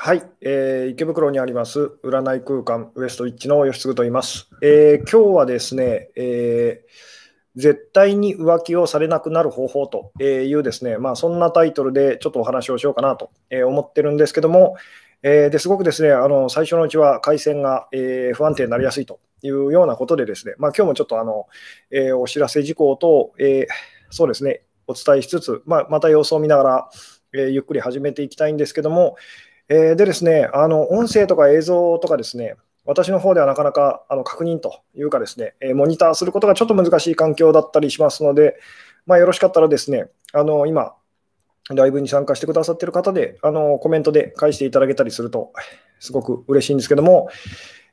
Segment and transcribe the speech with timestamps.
[0.00, 4.48] はい、えー、池袋にあります占い空間ウエストウィッチの吉嗣と言います。
[4.62, 14.76] えー、今日はですね、えー、絶対に浮気をされなくなる方法というですね、まあ、そんなタイトルでちょっとお話をしようかなと思ってるんですけども、
[15.24, 21.48] えー、ですごくですねあの最初のうちは回線が、えー、不安定になりやすいというようなことでですね、まあ、今日もちょっとあの、
[21.90, 23.66] えー、お知らせ事項と、え
[24.10, 26.90] そうですね、お伝えしつつ、まあ、また様子を見ながら、
[27.34, 29.16] えゆっくり始めていきたいんですけども、
[29.70, 38.56] えー、でですね、あの音声とか映像とかですね、私の方ではなかなかあの確認というかですね、えモニターすることがちょっと難しい環境だったりしますので、
[39.06, 40.94] まあ、よろしかったらですね、あの今、
[41.68, 45.52] ライブに参加してくださっている方で、あのコメントで返していただけたりすると、
[46.00, 47.28] すごく嬉しいんですけども、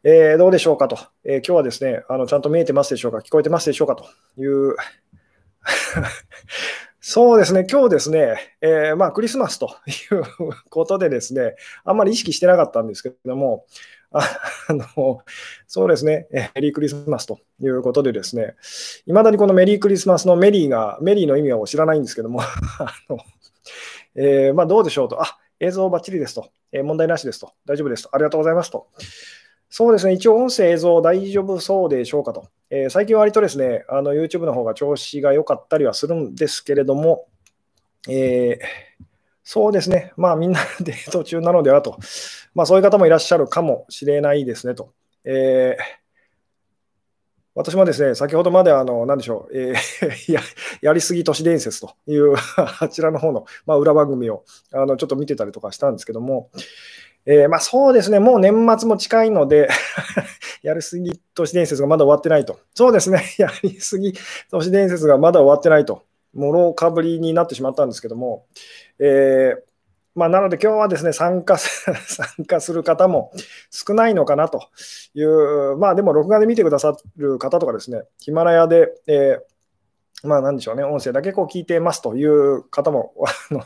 [0.04, 4.05] えー、どうでしょうかと、えー、今日はですねあの、ちゃんと見えてますでしょうか、聞こえてますでしょうかと
[4.38, 4.76] いう
[7.08, 10.24] そうですね、今日ですね、えー、まあ、クリスマスという
[10.71, 13.68] ことでですね、あんまり意識してなかったんですけども、
[14.12, 14.27] あ
[14.98, 15.21] の
[15.68, 18.55] そうですね、メリークリスマスということでですね、
[19.05, 22.48] いまだにこのメリークリスマスのメリーが、メリーの意味を知らないんですけども、 あ
[23.08, 23.20] の
[24.15, 28.87] えー、まあ、どうでしょうと、あ映像ばっちりですと、えー、問題なしですと、大丈夫ですと、ありがとうございますと。
[29.77, 32.48] そうですね、一応音声、映像大丈夫そうでしょうかと。
[32.70, 37.27] えー、最近割とですね、あの YouTube の方が調子が良かったりはするんですけれども、
[38.07, 39.05] えー、
[39.43, 41.99] そうですね、まあみんなで途中なのではと、
[42.53, 44.93] まあそういう方もいらっしゃるかもしれないですねと。
[45.26, 45.84] えー、
[47.53, 50.40] 私もですね、先ほどまであの、なんでしょう、えー、 や
[50.84, 56.49] やりすぎ都市伝説というあちらの方の、まあ、裏番組をあのちょっと見てたりとかしたんですけども、
[57.26, 59.68] えー、まあ、そうですね、もう年末も近いので
[60.62, 62.59] やりすぎ都市伝説がまだ終わってないと。
[62.73, 64.13] そうですね、 やりすぎ
[64.51, 66.03] 都市伝説がまだ終わってないと。
[66.34, 68.46] もろかぶりになってしまったんですけども、
[69.00, 69.62] えー、
[70.16, 73.31] まあ、なので今日はですね参加、 参加する方も
[73.72, 74.62] 少ないのかなと
[75.14, 83.14] いう、まあでも録画で見てくださる方とかですね、ヒマラヤで、えー、まあなんでしょうね、音声だけこう聞いてますという方も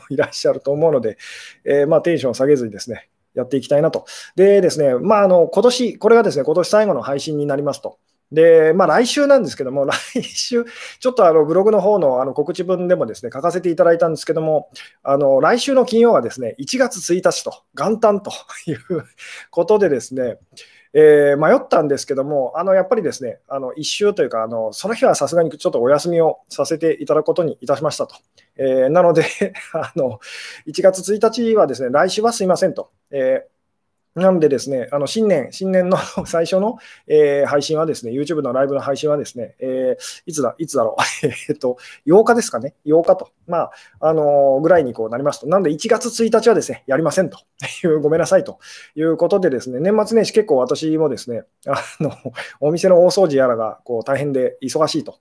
[0.08, 1.18] いらっしゃると思うので、
[1.64, 4.04] えー、まあテンションを下げずにですね、やっていきたいなと。
[4.36, 7.98] でですね、まあ、あの今年これがですね、今年最後の配信になりますと。
[8.32, 10.64] で、まあ、来週なんですけども、来週、
[11.00, 14.70] ちょっとあのブログの方のあの告知文でもですね、書かせていただいたんですけども、
[15.02, 18.30] あの来週の金曜はですね、1月1日と、元旦と
[18.66, 18.78] いう
[19.50, 20.38] ことでですね、
[20.92, 28.16] えー、迷ったんですけども、あのやっぱりですね、あの一周というかあの、その日はさすがにちょっとお休みをさせていただくことにいたしましたと。
[28.56, 29.24] えー、なので
[29.72, 30.18] あの、
[30.66, 32.90] 1月1日はですね、来週はすいませんと。
[33.10, 33.59] えー
[34.14, 41.76] なのでですね、あの新年、新年の 最初の、えー、配信はですね、YouTube のライブの配信はですね、えー、いつだ、いつだろう、 えっと、
[42.06, 45.46] 8日ですかね、8日と、まあ、あのー、ぐらいにこうなりますと。
[45.46, 47.38] なので、1月1日はですね、やりませんと。
[47.84, 48.58] いう、ごめんなさいと。
[48.96, 52.12] いうことでですね、年末年始結構私もですね、あの、
[52.60, 55.18] お店の大掃除やらがこう大変で忙しいと。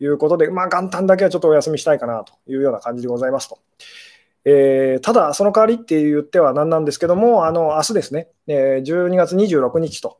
[0.00, 3.58] いうことで、まあ、元旦だけはちょっとお休みしたいかなというような感じでございますと。
[4.44, 10.18] えー、ただ、その代わりって言っては何なんですけども、あの明日ですね、えー、12月26日と。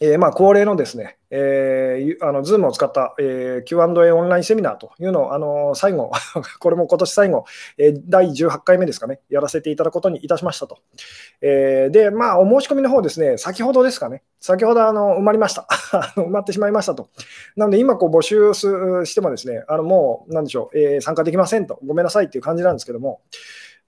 [0.00, 6.10] えー、まあ恒例のですね、えー、あの Zoom を使った、えー、Q&A オンラインセミナーというのを、あの最後、
[6.60, 7.44] これも今年最後、
[7.78, 10.78] えー、第18回目ですかね、やらせていただくことにいたしましたと。
[11.40, 15.66] えー、で、まあ、お申し込みの方ですね、先ほどですかね、先ほどあの埋まりました。
[16.16, 17.08] 埋まってしまいましたと。
[17.56, 23.20] なので、今こう募集してもですね、あのもう、なんでしょう、えー、参加できませんと、ごめんなさいっていう感じなんですけども、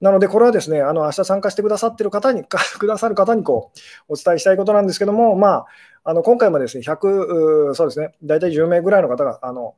[0.01, 2.45] なので、これはですね、あの明日参加してくださってる方に、
[2.79, 3.73] くださる方にこ
[4.09, 5.67] うお伝えしたいことなんですけども、まあ、
[6.05, 9.75] あの今回もですね、100、そうですね、大体10名ぐらいの方が、あの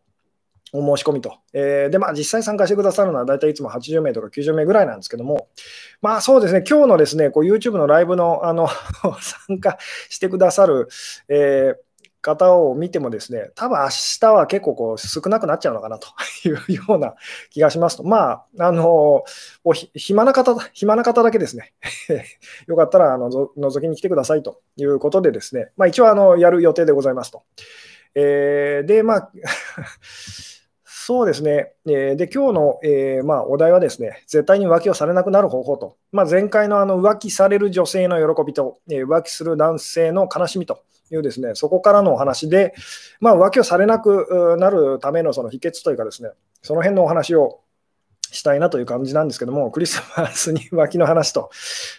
[0.72, 1.38] お申し込みと。
[1.52, 5.48] えー、で、まあ、実際参加してくださるのは大体いつも80名とか90名ぐらいなんですけども、
[6.00, 8.68] まあそうですね、今日のですね、こう YouTube のライブのあの
[9.48, 10.88] 参加してくださる、
[11.28, 11.89] えー
[12.20, 13.88] 方を見てもですね、多分明
[14.20, 16.08] 日は結構こう少なくなっちゃうのかなと
[16.48, 17.14] いうような
[17.50, 19.24] 気がしますと、まあ、あの、
[19.64, 21.72] お暇な方、暇な方だけですね、
[22.66, 27.42] よかったらあの覗きに来てくださいということでですね、まあ一応あのやる予定でございますと。
[28.14, 29.32] えー、で、まあ
[30.84, 31.72] そうですね。
[31.86, 42.74] えー、で、今日の、えー、まあ、お題はですね、絶対に浮気をされなくなる方法と、まあ、前回のあの浮気される女性の喜びと、えー、浮気する男性の悲しみというですね、そこからのお話で、
[43.20, 46.30] まあ、浮気をされなくなるためのその秘訣というかですね、
[46.62, 47.60] その辺のお話を
[48.32, 51.50] したいなという感じなんですけども、クリスマスに浮気の話と、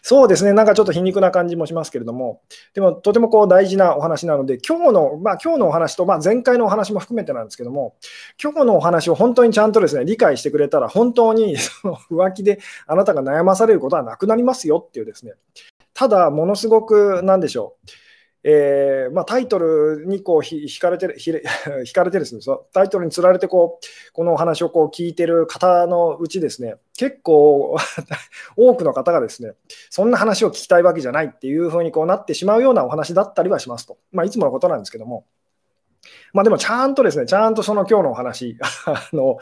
[0.02, 2.42] そうですね、なんかちょっと皮肉な感じもしますけれども、
[2.74, 7.96] でもとてもこう大事なお話なので、今日の、まあ、今日のお話と、まあ、前回のお話も含めてなんですけども、
[8.42, 15.34] 今日のお話を本当にちゃんとですね理解してくれたら、本当にその浮気であなたが悩まされることはなくなりますよっていうですね、
[15.94, 18.00] ただ、ものすごく、なんでしょう。
[18.43, 21.41] えーまあ、タイトルにこうひ引かれてる、ひ引
[21.93, 27.77] かれてですね、そタイトルにつられてこう、このお話をこう聞いてる方のうちですね、結構
[28.57, 29.53] 多くの方がですね、
[29.89, 33.97] そんな話を聞きたいわけじゃないっていうふうにこうなってしまうようなお話だったりはしますと。
[34.11, 35.25] まあ、いつものことなんですけども。
[36.33, 38.57] まあ、でもちゃんとですね、ちゃんとその今日のお話、
[38.88, 39.38] あの、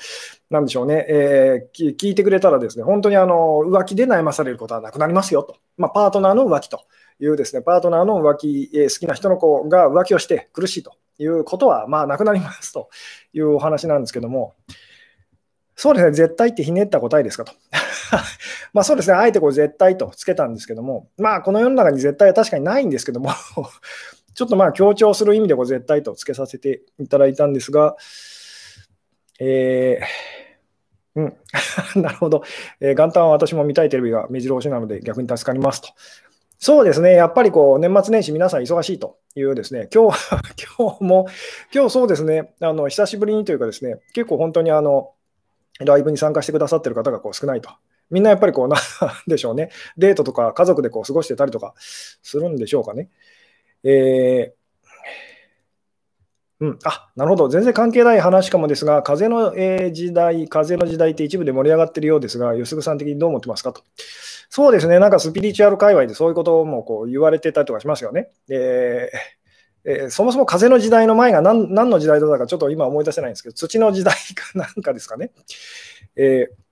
[0.50, 5.56] なんでしょうね、えー、聞いてくれたらですね、本当にあの浮気で悩まされることはなくなりますよと。
[5.78, 6.82] まあ、パートナーの浮気と。
[7.20, 12.90] いうですね、パートナーの浮気、え好きな人の子が浮気をして苦しいということは、まあ、なくなります と
[13.34, 14.56] いうお話なんですけども、
[15.76, 17.54] そうですね、絶対ってひねった答えですかと。
[18.74, 23.32] まあそうですね、あえてこう絶対とつけたんですけども、まあこの世の中に絶対は確かにないんですけども
[24.34, 27.96] ちょっとまあ強調する意味でこう絶対とつけさせていただいたんですが、
[29.40, 30.40] えー、
[31.16, 32.44] うん、なるほど、
[32.80, 35.90] えー、元旦は私も見たいテレビが目白押しなので逆に助かりますと。
[36.62, 40.20] そうですね、やっぱりこう年末年始、皆さん忙しいというですね、今日
[40.78, 41.26] 今日も、
[41.74, 45.14] 今日そうですね、あの久しぶりにというかですね、結構本当にあの
[45.80, 47.70] ライブに参加してくださってる方がこう少ないと。
[48.10, 48.80] みんなやっぱりこう、な ん
[49.28, 53.10] でしょうね、デートとか家族でこう過ごしてたりとかするんでしょうかね。
[53.86, 54.60] えー
[56.62, 59.54] うん、あなるほど、全然関係ない話かもですが、風の、
[59.94, 63.82] 時代、風の時代って一部で盛り上がってるようですが、吉純さん的にどう思ってますかと。
[64.50, 68.30] そうですね、なんかスピリチュアル界隈でそういうこともこう言われてたりとかしますよね。
[68.50, 69.40] えー
[69.86, 75.32] えー、そもそも風の時代の前が何何の時代だったかちょっと今思い出せないんですけど、土の時代かなんかですかね。
[76.16, 76.70] えー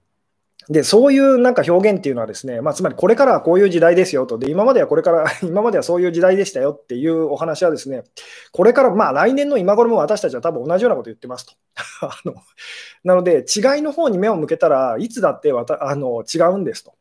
[0.70, 4.38] で、そういうなんか表現っていうのはですね、まあ、つまりこれからはこういう時代ですよと。
[4.38, 8.04] で、今まではこれから、 今まではそういう時代でしたよっていうお話はですね、
[8.52, 11.54] これから、まあ来年の今頃も私たちは多分同じようなこと言ってますと。
[12.06, 12.36] あの
[13.06, 16.97] なので、違いの方に目を向けたらいつだってわたあの違うんですと。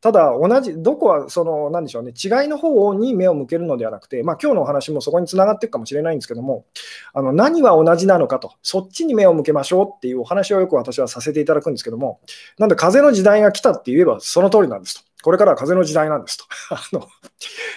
[0.00, 6.64] ただ、同じ、どこは、その、なんでしょうね、違いの方に目を向けるのではなくて、まあ、今日のお話もそこにつながっていくかもしれないんですけども、
[7.12, 12.20] あの何は同じなのかと、そっちに目を向けましょうっていうお話をよく私はさせていただくんですけども、
[12.58, 15.10] なんで、風の時代が来たって言えばその通りなんですと。
[15.22, 16.44] これからは風の時代なんですと。
[16.74, 17.06] あの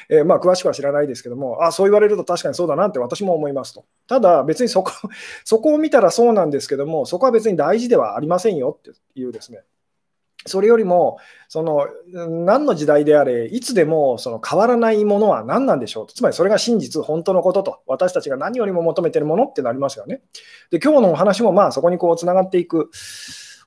[0.10, 3.86] えー、まあ、詳しくは知らないですけども、あそう言われると確かにそうだなって私も思いますと。
[4.08, 4.92] ただ、別にそこ
[5.44, 9.64] そこを見たらそうなんですけども、そこは別に大事ではありませんよっていうですね、
[10.45, 11.18] それよりも、
[11.48, 20.22] その何の時代であれ、いつでもその変わらないものは何なんでしょう、つまりそれが真実、本当のことと、私たちが何よりも求めてるものってなりますよね。
[20.72, 22.90] で、今日のお話もまあそこにこうつながっていく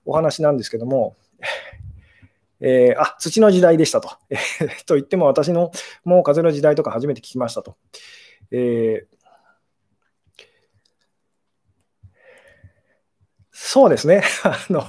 [0.05, 1.17] お話なんですけども、
[2.61, 4.09] えー、あ土の時代でしたと。
[4.87, 5.71] と言っても、私の
[6.05, 7.77] もう風の時代とか初めて聞きましたと。
[8.51, 9.17] えー
[13.59, 14.23] そうですね。
[14.45, 14.85] あの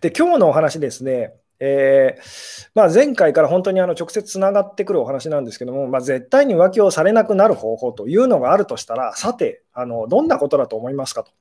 [0.00, 11.32] で、今日のお話ですね、えーまあ、前回から本当にあの直接つながってくるお話なんですけども、まあ、絶対に浮気をされなくなる方法というのがあるとしたら、さて、あのどんなことだと思いますかと。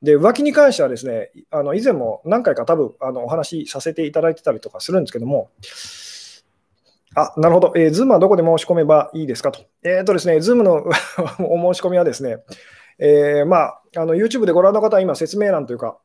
[0.00, 5.50] で浮気に関してはですね、あの以前も何回か多分あのお話しさせていただいてたりとかするんですけども、
[7.16, 7.72] あ、なるほど。
[7.76, 9.60] えー、Zoom はどこで申し込めばいいですかと。
[9.82, 10.84] えっ、ー、とですね、Zoom の
[11.48, 12.38] お申し込みはですね、
[12.98, 15.98] えー、まあ、あの YouTube でご覧の方は今説明欄というか、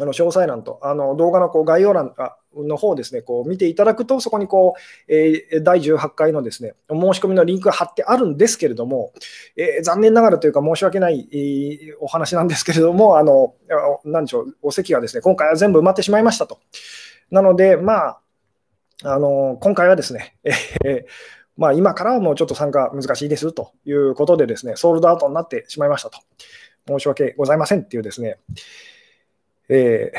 [0.00, 2.14] あの詳細欄とあの動画のこう概要欄
[2.54, 9.12] の方ですね、こう見ていただくと、そこにこう、えー、第18回のですね、申し込みのリンクが貼ってあるんですけれども、
[9.56, 13.54] えー、残念ながらというか申し訳ない、えー、お話なんですけれども、あの、
[14.04, 16.58] なんでしょう、お席がですね、今回は全部埋まってしまいましたと。
[17.30, 18.20] なので、まあ、
[19.04, 20.36] あの、今回はですね、
[20.84, 26.20] えーまあ、今からはもうちょっと参加難しいですということでですね、ソールドアウトになってしまいましたと。
[26.86, 28.38] 申し訳ございませんっていうですね、
[29.68, 30.12] え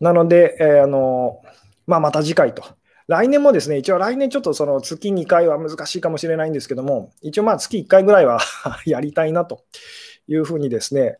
[0.00, 1.42] ー、なので、えー、あの
[1.86, 2.64] まあ、また次回と。
[3.08, 8.38] 来年もですね、一応来年ちょっとその月2回は難しいかもしれないんですけども、一応まあ月1回ぐらいは
[8.86, 9.64] やりたいなと
[10.28, 11.18] いうふうにですね、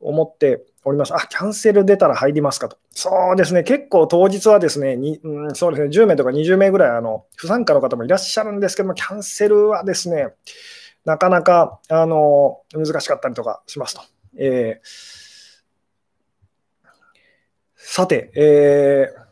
[0.00, 1.14] 思っております。
[1.14, 2.78] あ、キャンセル出たら入りますかと。
[2.90, 10.28] そうですね、結構当日はですね、にうん、そうですね10名とか20名ぐらいあの不参加の方もいらっしゃるんですけども、キャンセルはですね、
[11.04, 14.13] なかなかあの難しかったりとかしますと。
[14.36, 14.86] えー、
[17.76, 19.24] さて、えー、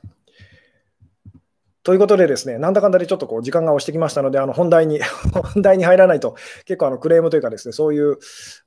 [1.85, 5.01] ということでですね、なんだかんだでちょっとこう時間が押してきましたので、あの本題に
[5.53, 8.19] 本題に入らないと、結構あのクレームというかですね、そういう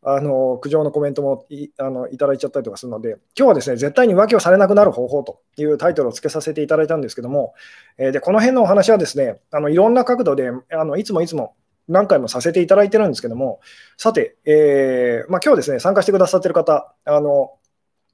[0.01, 7.54] あの苦情のコメントもいあのいただいちゃったりとかするので、今日はですね、絶対に浮気をされなくなる方法というタイトルをつけさせていただいたんですけども、
[7.98, 11.56] えー、でこの辺のお話はですね、あのいろんな角度であのいつもいつも
[11.88, 13.60] 何回もさせていただいてるんですけども、
[13.98, 17.51] さて、えーまあ、今日ですね、参加してくださってる方、あの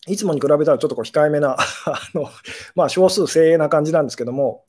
[0.07, 1.51] いつもに比べたらちょっとこう控えめな
[1.85, 2.27] あの、
[2.73, 4.63] まあ、少数精鋭な感じなんですけども、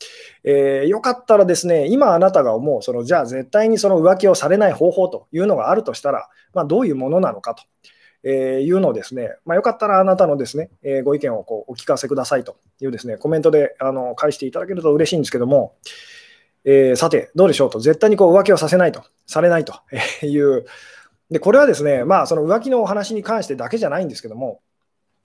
[0.45, 7.63] えー、よかったらですね、今あなたが思う、そのじゃあ絶対にその浮気をされない方法というのがあるとしたら、まあ、どういうものなのかと。
[8.25, 15.75] えー、いうのをですね、まあ、よかったらあなたのですね、えー、ご意見をこうお聞かせくださいというですね、コメントであの返していただけると嬉しいんですけども、
[16.65, 19.75] えー、さて、どうでしょうと、絶対にこう浮気をさせないと、されないと。
[20.23, 20.65] いう、
[21.31, 24.61] でこれはですね、まあ、その浮気のお話に関してだけじゃないんですけども、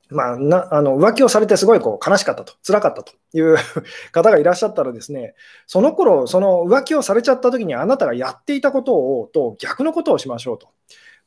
[0.09, 3.13] まあ、なあの浮気をされてすごいこう悲しかったと、辛かったと。
[3.33, 3.57] いう
[4.13, 10.69] 方がいらっしゃったらですね、その頃その浮気をされちゃった時にあなたがやっていたことをと逆のことをしましょうと。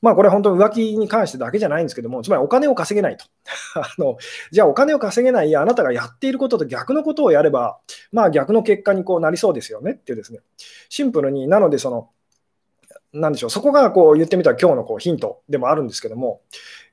[0.02, 3.26] まあ、これ本当に浮気に関してだけじゃないんですけども、つまりお金を稼げないと。
[3.76, 4.16] あの
[4.50, 7.78] じゃあお金を稼げないあなたがやっていることと逆のことをやれば、
[8.12, 10.40] まあ逆の結果にこうなりそうですよねっていうですね、
[10.88, 12.10] シンプルに、なのでその、
[13.12, 16.42] なんでしょう、そこがこう言ってみたら今日のこうヒントでもあるんですけども、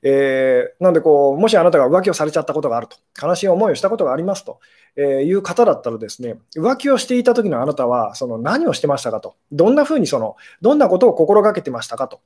[0.02, 4.58] えー、なんでこう、もしあなたが浮気をされちゃったことがあると、悲しい思いをしたことがありますと、
[4.96, 12.20] えいう方だったらですね、浮気をしていた時のあなたは、その何をしてましたかと、どんなふうにその、どんなことを心がけてましたかと、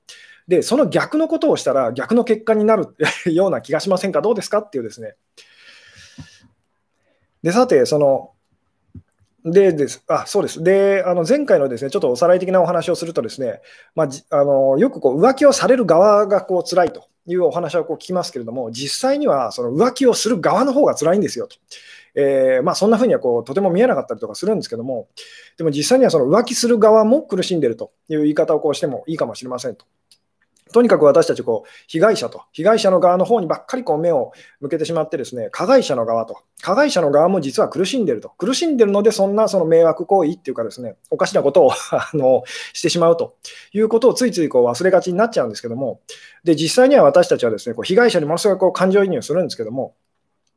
[0.48, 2.94] で、その逆のことをしたら逆の結果になる
[3.32, 4.58] ような気がしませんか、どうですか？
[4.58, 5.14] っていうですね。
[7.42, 8.30] で、さて、その、
[9.44, 10.62] でです、あ、そうです。
[10.62, 13.60] で、あの前回のですね、ちょっとおさらい的なお話をするとですね、
[13.96, 21.56] まあ、あのよくこう浮気をされる側がこう辛いというお話をこう聞きますけれども、実際にはその浮気をする側の方が辛いんですよと。
[22.14, 25.08] えー、まあ、そんなふうにはこうとても見えなかったりとかするんですけども、
[25.56, 29.86] でも実際にはその浮気する側も苦しんでるという言い方をこうしてもいいかもしれませんと。
[30.72, 43.34] とにかく私たちこう、被害者と、被害者の側の方にばっかりこう目を向けてしまって、ですね加害者の側と、加害者の側も実は苦しんでると、苦しんでるので、そんなその迷惑行為っていうか、ですねおかしなことを あのしてしまうと。
[43.72, 46.00] いうことをついついこう忘れがちになっちゃうんですけども、
[46.44, 49.94] で実際には私たちはですねこう被害者にものすごいこう感情移入するんですけども、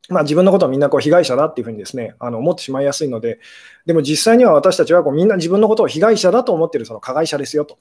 [0.08, 3.40] まあ、自分のことをみんなこう被害者だっていうふうにですねあの思ってしまいやすいので、
[3.86, 7.78] でも実際には私たちはこうみんな自分のことを被害者だと思っているその加害者ですよと。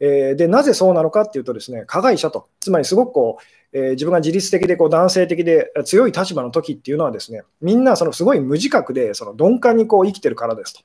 [0.00, 3.38] えー、でなぜそうなのかっていうと、ですね加害者と、つまりすごくこ
[3.72, 10.80] う、えー、自分が自律的でこう男性的で強い立場の時っていうのは、ですねみんなそのすごい無自覚でその鈍感にこう生きてるからですと。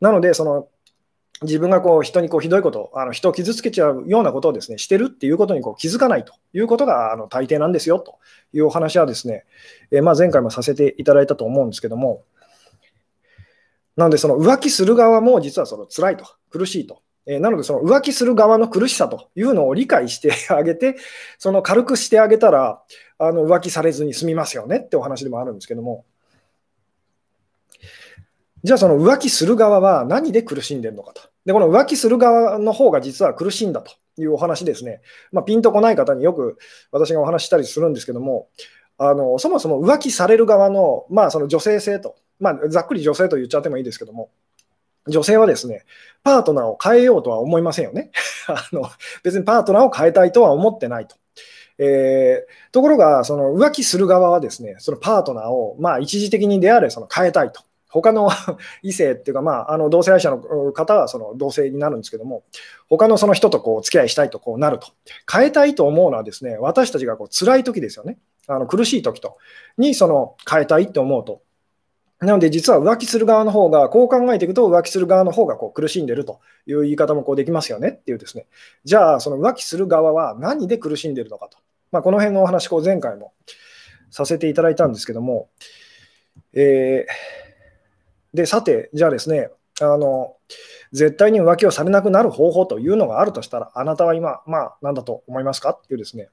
[0.00, 0.68] なので、その
[1.44, 8.18] 自分がこう人にこうひどいこと、あの人を傷つけちゃうようなことをですねしてるっていうことにこう気づかないということがあの大抵なんですよと
[8.52, 9.44] いうお話はですね、
[9.90, 12.24] えー、まあ前回もさせていただいたと思うんですけども、
[13.96, 17.02] なのでその浮気する側も実はその辛いと、苦しいと。
[17.26, 20.96] えー、なのでその浮気する側の苦しさというのを理解して あげて、
[21.38, 22.82] その軽くしてあげたら、
[23.18, 26.04] あの浮気されずに済みますよねってお話でもあるんですけども。
[28.64, 31.20] じゃあその浮気する側は何で苦しんでるのかと。
[31.44, 35.02] で、この浮気する側の方が実は苦しいんだというお話ですね。
[35.32, 36.56] まあ、ピンとこない方によく
[36.90, 38.48] 私がお話したりするんですけども、
[38.96, 44.30] あのそもそも浮気される側の,、まあその女性性と、まあ、ざっくり女性と言っちゃってもいいですけども、
[45.08, 45.84] 女性はですね、
[46.22, 48.12] パートナーを変えようとは思いませんよね。
[48.48, 48.88] あの
[49.22, 51.16] 別にパートナーを変えたいとは思ってないと。
[51.76, 57.60] えー、ところが、その浮気する側はですね、そのパートナーを、まあ、一時的にであれその変えたいと。
[57.94, 58.28] 他の
[58.82, 62.42] 異性っていうか、まあ、あの同性愛者の方はその同性になるんですけども、
[62.90, 64.88] 他のその人とこう付き合いしたいとこうなると。
[65.32, 68.18] 変えたいと思うのはですね、私たちがこう辛い時ですよね。
[68.48, 69.36] あの苦しい時と、
[69.78, 71.42] にその変えたいって思うと。
[72.18, 78.46] なので、実は浮気する側の方が、こう考えていくと、浮気する側の方がこう苦しんでるという言い方もこうできますよねっていうですね。
[78.84, 81.58] じゃあ、その浮気する側は何で苦しんでるのかと。
[81.92, 83.34] まあ、この辺のお話、こう前回も
[84.10, 85.48] させていただいたんですけども、
[86.54, 87.43] えー
[88.34, 89.50] で、さて、じゃあですね、
[89.80, 90.36] あの、
[90.92, 95.70] 絶対に浮気をされなくなる方法というのがあるとしたら、あなたは今、まあ、何だと思いますか？
[95.70, 96.28] っていうですね、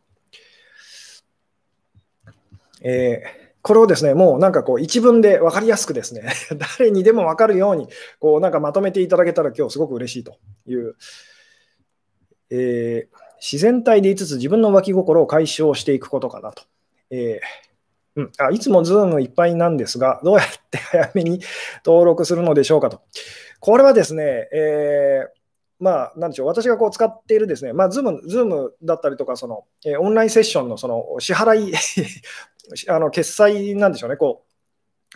[2.81, 6.23] えー、これをですね、もうなんかこう一文で分かりやすくですね、
[6.79, 7.87] 誰にでも分かるように、
[8.19, 10.95] こうなんかまとめていただけたら今日すごく嬉しいという、
[12.49, 16.63] えー、自然体でいつつ自分の浮気心を解消していくことかなと。
[17.11, 17.70] えー
[18.15, 21.39] うん、あいつもズームいっぱいなんですが、どうやって早めに
[21.85, 23.01] 登録するのでしょうかと。
[23.59, 25.41] これはですね、えー、
[25.79, 31.73] まあ、なんでしょう、私がこう使っているですね、まあ、ズーム、ズームだったりとか、その、えー、オンラインセッションのその支払い
[32.87, 34.50] あの決済なんでしょうね、こう、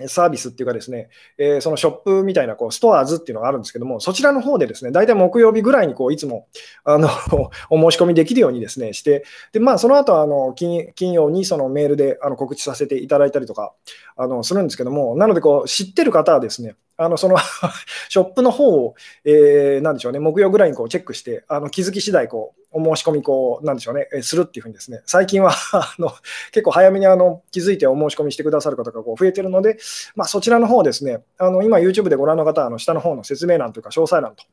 [0.07, 6.47] サービスっていうかですね、えー、そのショップみたいなこうストアーズっていうのがあるんですけども、そちらの方でですね、大体木曜日ぐらいにこういつも
[6.83, 7.07] あの
[7.69, 9.23] お申し込みできるようにですね、して、
[9.53, 13.73] で、まあその後あの金金曜にそのメールであの告知させていただいたりとか
[14.17, 17.37] あのするんですけども、なのでこう知ってる方はですね、あのその
[18.09, 26.11] ショップの方を、えー、なんでしょうね、木曜ぐらいにこうチェックして、あの気づき次第こうお申し込みこう、なんでしょうね、するっていうふうにですね、最近は あの
[26.51, 29.77] 結構早めにあの気づいてお申し込みしてくださる方がこう増えてるので、
[30.15, 34.43] まあ、そちらの方ですね、あの今 YouTube でご覧の方あの下の方の説明欄というか詳細欄と、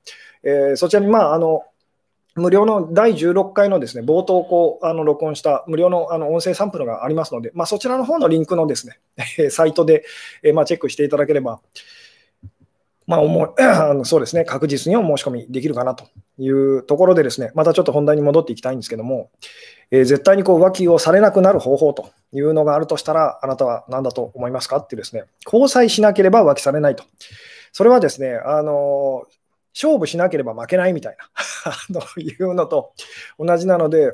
[0.42, 1.64] えー、そちらにまああの
[2.34, 8.98] 無料の第16回のですね冒頭こうあの録音した無料のあの音声サンプルがありますので、まあ、そちらの方のリンクのですね
[9.50, 10.04] サイトで、
[10.42, 11.60] えまあ、チェックしていただければ、
[13.06, 16.06] まあ、思 あのそうですね、確実にお申し込みできるかなと
[16.38, 19.30] いうところでですね、またちょっと本題に戻っていきたいんですけども、
[19.90, 27.04] えー、絶対にこう浮気をされなくなる方法というのがあるとしたら、あなたは何だと思いますかってですね、交際しなければ浮気されないと。
[27.72, 29.24] それはですね、あの
[29.74, 31.16] 勝負しなければ負けないみたい
[31.90, 32.92] な というのと
[33.38, 34.12] 同じなので、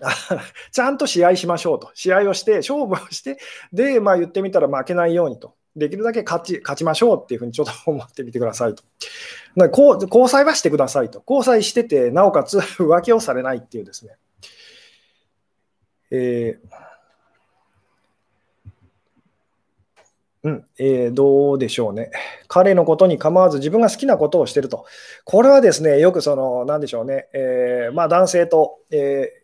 [0.72, 1.90] ちゃんと試合しましょうと。
[1.94, 3.38] 試合をして、勝負をして、
[3.72, 5.54] で、まあ言ってみたら負けないようにと。
[5.76, 8.82] できるだけ勝ち勝ちましょうっていうふうにちょっと思ってみてくださいと。
[9.56, 11.22] だこう交際はしてくださいと。
[11.26, 14.16] 交際してて、なおかつ 浮気をされないっていうですね。
[16.10, 16.90] えー
[20.42, 22.10] うんえー、どうでしょうね。
[22.48, 24.86] 彼のことに構わず自分が好きなことをしてると。
[25.24, 29.39] これはですね、よくその、なんでしょうね、えー、まあ、男性と、えー、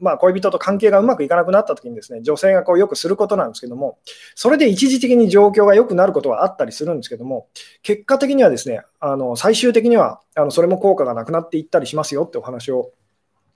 [0.00, 3.98] まあ、恋人と関係がうまくいかなくなったときにですね、女性がこうよくすることなんですけども、
[4.34, 7.48] それで一時的に状況が良くなることはあったりするんですけども、
[7.82, 12.90] 結果的にはですね、あの最終的にはあのそれも効果がなくなっていったりしますよってお話を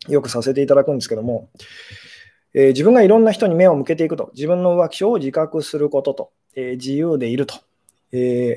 [0.06, 1.50] よくさせていただくんですけども、
[2.54, 7.56] えー、自分がいろんな人に目を向けていくと、自分の浮気症を自覚することと、えー、自由でいると、
[8.12, 8.56] え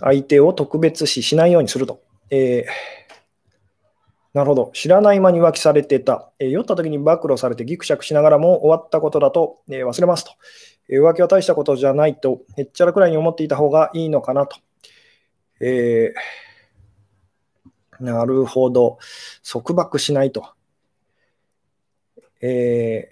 [0.00, 2.66] 相手を特別視しないようにすると、え
[4.34, 10.32] なるほど、知らない間に浮気されてた、え酔った時に暴露されてギクシャクしながらも終わったことだと、え忘れますと、
[10.88, 14.56] え浮気は大したことじゃないと、へっちゃらくらいに思っていた方がいいのかなと。
[15.60, 16.12] え
[18.00, 18.98] なるほど、
[19.48, 20.52] 束縛しないと。
[22.40, 23.08] え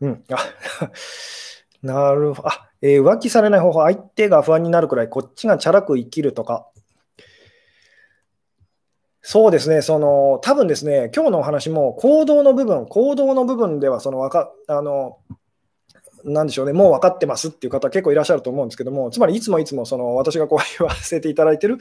[0.00, 0.38] ー、うん、あ
[1.82, 6.66] なるほど、あ、えー、浮気されない方法、相手が不安になるくらい、こっちがチャラく生きるとか、
[9.26, 15.16] そうですね、その多分ですね、今日のお話も行動の部分、行動の部分ではそのわかあの、
[16.24, 21.78] なんでしょうね、もう分かってますっていう方結構いらっしゃると思うんですけども、つまりいつもいつもその私がこう言わせていただいてる、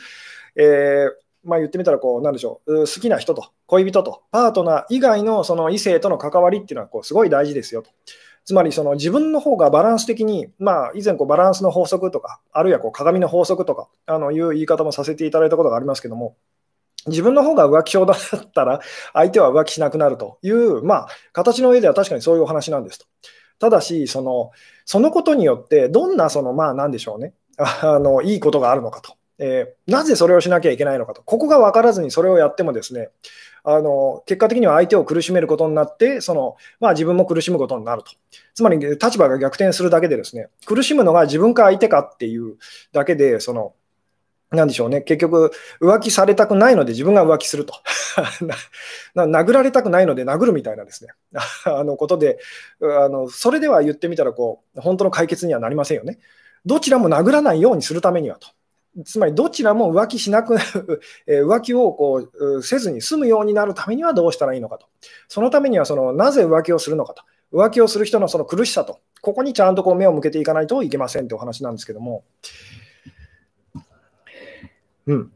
[0.56, 1.10] えー
[1.44, 7.90] まあ、言ってみたらこう、なんでしょう、好きな人と恋人とパートナー以外のその異性との関わりっていうのはこうすごい大事ですよと。
[8.46, 16.38] つまりその自分の方がバランス的に、まあ、以前こうバランスの法則とか、あるいはこう鏡の法則とかあのいう言い方もさせていただいたことがありますけども、
[17.08, 18.80] 自分の方が浮気症だったら、
[19.14, 23.06] 相手は浮気しなくなるという、まあ、形の上では確かにそういうお話なんですと。
[23.60, 24.52] ただし、その
[24.86, 29.16] そのことによって、どんなその、まあ、なんでしょうね、あのいいことがあるのかと。
[29.40, 33.10] えー、なぜそれをしなきゃいけないのかと、ここが分からずにそれをやってもですね、
[33.64, 38.12] あの結果的には相手を苦しめることになって、そのまあ、自分も苦しむことになると。
[38.54, 42.58] つまり立場が逆転するだけで、ですね苦しむのが自分か相手かっていう
[42.92, 43.74] だけで、その
[44.54, 47.74] なんでしょうね、結局、浮気されたくないので自分が浮気すると。
[49.16, 51.10] 殴られたくないので殴るみたいなですね、
[51.66, 52.40] あのことで
[52.82, 56.20] あの、それでは言ってみたらこう、本当の解決にはなりませんよね。
[56.66, 58.48] どちらも殴らないようにするためにはと。
[59.06, 60.56] つまりどちらも浮気しなく
[61.26, 64.86] 浮気をこうせずに済むようになるためにはどうしたらいいのかと。
[65.28, 67.24] そのためにはそのなぜ浮気をするのかと。
[67.52, 69.00] 浮気をする人のその苦しさと。
[69.22, 72.24] ここにちゃんとこう目を向けていかないといけませんというお話なんですけども。
[75.08, 75.32] うん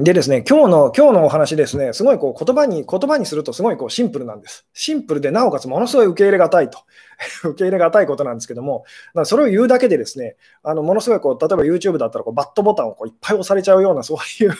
[0.00, 4.66] でですね、今日の、今日のお話ですね、すごいこう言葉に、言葉にするとすごいこうシンプルなんです。
[4.72, 6.80] シンプルで、なおかつものすごい受け入れがたいと。
[7.48, 8.84] 受け入れがたいことなんですけども、
[9.22, 14.54] それを言うだけでですね、あのものすごいこう、例えば YouTube だったらこうバットボタンをこういっぱい押されちゃうような、そういう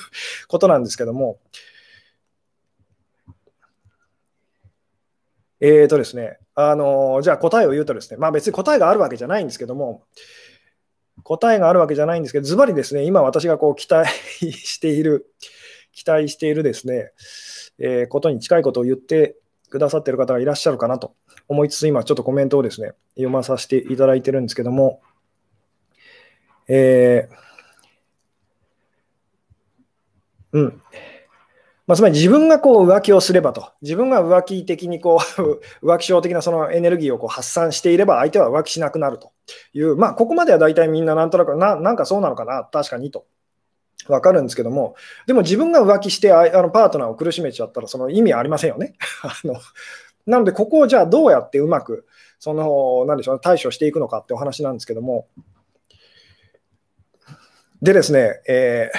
[0.46, 1.40] ことなんですけども、
[5.60, 10.04] えーとですね、あのじゃあ答えを言うとですね、まあ別に答えがあるわけじゃないんですけども、
[11.24, 14.08] 答えがあるわけじゃないんですけど、ズバリですね、今私がこう期待
[14.52, 15.26] している、
[15.92, 17.12] 期待しているですね、
[17.78, 19.36] えー、ことに近いことを言って
[19.70, 21.14] くださってる方がいらっしゃるかなと
[21.48, 25.00] 思いつつ、今ちょっとコメントをですね、読まさせていただいてるんですけども、
[26.68, 27.44] えー、
[30.52, 30.82] うん。
[31.86, 35.18] まあ、つまり自分がこう浮気をすればと、自分が浮気的にこ
[35.82, 39.32] う 浮気症的なそのエネルギーをこう発散していれば、相手は浮気しなくなると。
[39.74, 43.26] いう、まあ、ここまでは大体みんななんとなくな、なんかそうなのかな、確かにと。
[44.08, 44.94] わかるんですけども、
[45.26, 48.94] でも自分が浮気してあのパートナーを苦しめちゃったら、その意味ありませんよね。
[49.22, 49.54] あの
[50.26, 52.06] なので、ここをじゃあどうやってうまく、
[52.38, 55.28] その、なんでしょう、対処していくのかってお話なんですけども、
[57.82, 58.98] でですね、えー、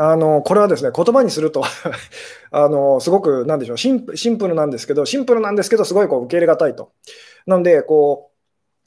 [0.00, 1.64] あのこれはですね言葉にすると
[2.52, 4.04] あのすごくなんでしょうシン
[4.38, 6.92] プルなんですけど、シンプルなんですけど、すごいこう受け入れがたいと。
[7.46, 8.30] なのでこ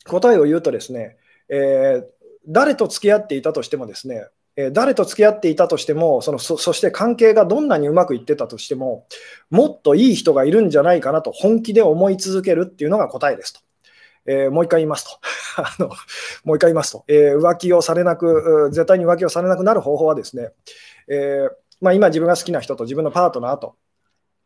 [0.06, 1.18] う、答えを言うとですね、
[1.50, 2.04] えー、
[2.48, 9.06] 誰と付き合っていたとしてもですね、えー、誰と付き合っていたとしてもそのそ、そして関係がどんなにうまくいってたとしても、
[9.50, 13.60] もっといい人がいるんじゃないかなと本気で思い続けるっていうのが答えですと。
[14.28, 15.20] えー、もう一回言いますと。
[15.62, 15.90] あの
[16.46, 20.52] もう一回言いますと、えー、浮気をされなく、絶対に浮気をされなくなる方法はですね、
[21.12, 21.50] えー、
[21.82, 23.76] まあ、今自分が好きな人と自分のパートナーと、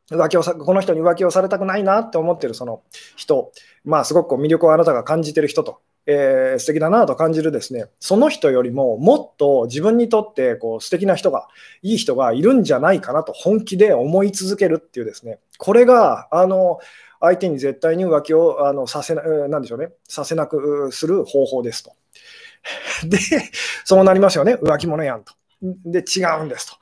[0.09, 2.83] 浮気をさこの人に浮気をされたくないなって思ってるその
[3.15, 3.51] 人、
[3.83, 11.47] まあ、すごく魅力をあなたが感じてる人と、えー、素敵だなと感じるですね、その人よりももっと自分にとってこう素敵な人が、
[11.81, 16.79] いい人がいるんじゃないかなと本気で思い続けるっていうですね、これが、あの、
[17.19, 21.93] 相手に絶対に浮気をあのさせな、なんでしょうね、させなくする方法ですと。
[23.07, 23.17] で、
[23.83, 25.33] そうなりますよね、浮気者やんと。
[25.61, 26.77] で、違うんですと。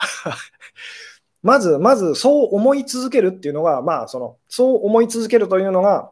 [1.42, 6.12] まず、まず、そう思い続けるっていうのが、まあ、その、そう思い続けるというのが、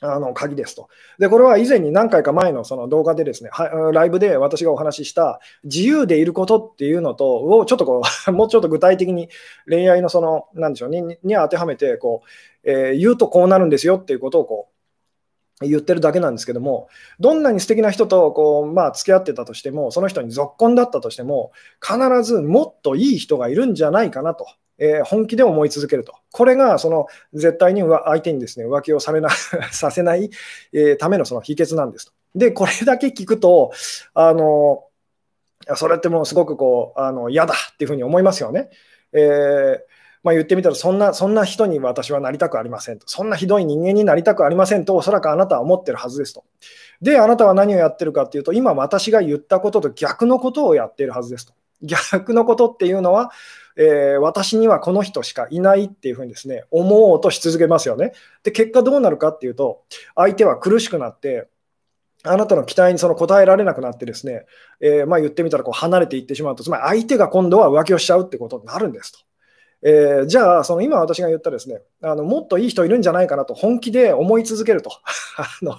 [0.00, 0.88] あの鍵ですと。
[1.18, 3.50] で、これは以前に何回か前のその動画でですね、
[3.92, 9.28] ライブで私がお話しした自由でいることっていうのと、をちょっとこう、 もうちょっと具体的に
[9.68, 14.73] 恋愛のその、なんでしょうに、に当てはめて、こう、えー、言うとこうなるんですよっていうことをこう、
[15.60, 16.88] 言ってるだけなんですけども、
[17.20, 24.46] どんなに素敵な人とこう、まあ、付き合ってたとしても、その人に続婚だったとしても、必ずもっといい人がいるんじゃないかなと
[24.78, 26.14] えー、本気で思い続けると。
[26.32, 29.30] これがその絶対に相手にですね浮気をされな
[29.70, 30.30] させない、
[30.72, 32.12] えー、ためのその秘訣なんですと。
[32.34, 33.72] で、これだけ聞くと、
[34.14, 34.84] あの
[35.76, 38.70] それってもうすごくこう、あの嫌だっていうふうに思いますよね。
[39.12, 39.93] えー
[40.24, 43.06] まあ、言ってみたらそんな、そんな人に私はなりたくありませんと。
[43.06, 46.44] そんなひどい人間になりたくありませんと、おそらくあなたは思ってるはずですと。
[47.02, 51.52] で、あなたは何をやってるかっていうと、今私が言ったことと逆のことをやっているはずですと。
[51.82, 53.30] 逆のことっていうのは、
[53.76, 58.12] えー、私にはこの人しかいないっていうふうにですね、思おうとし続けますよね。
[58.44, 59.82] で、結果どうなるかっていうと、
[60.14, 61.48] 相手は苦しくなって、
[62.22, 64.46] あなたの期待にその応えられなくなってですね、
[64.80, 69.18] えー、まあ言ってみたらこう離れていってしまうと、つまり相手が今度は浮気をしちゃうってことになるんですと。
[69.86, 74.90] えー、じゃあ、その今私が言ったですねあの、もっといい人いるんじゃないかなと本気で思い続けると。
[75.36, 75.76] あの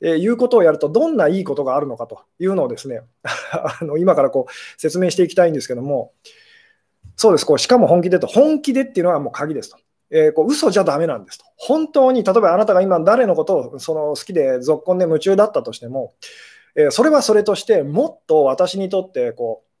[0.00, 6.12] えー、いうことをやると、どんないいことがあるのかというのをですね、 あの今からこう説明していきたいんですけども、
[7.16, 9.78] そうです、こうしかも本気でと、本気でっていうのはもう鍵ですと。
[10.10, 11.44] えー、こう嘘じゃだめなんですと。
[11.56, 16.14] 本当に、例えばあなたが今誰のことをその好きで、続婚で夢中だったとしても、
[16.76, 19.73] えー、それはそれとして、もっと私にとってこう、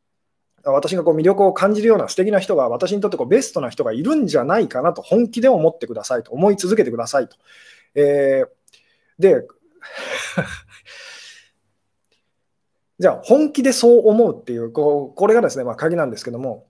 [0.64, 7.36] 私がこう魅力を感じるような素敵な人が、私にとってこうベストな人がいるんじゃないかなと、本気で思ってくださいと、思い続けてくださいと。
[7.94, 9.46] えー、で、
[12.98, 16.66] じゃあ、本気でそう思うっていう、こうこれがですね、まあ、鍵なんですけども、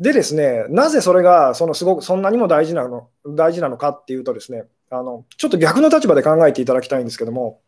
[0.00, 7.60] でですね、なぜそれがそのすごくそんなにも大事なの大事なのかっていうとですねあの、ちょっと逆の立場で考えていただきたいんですけども、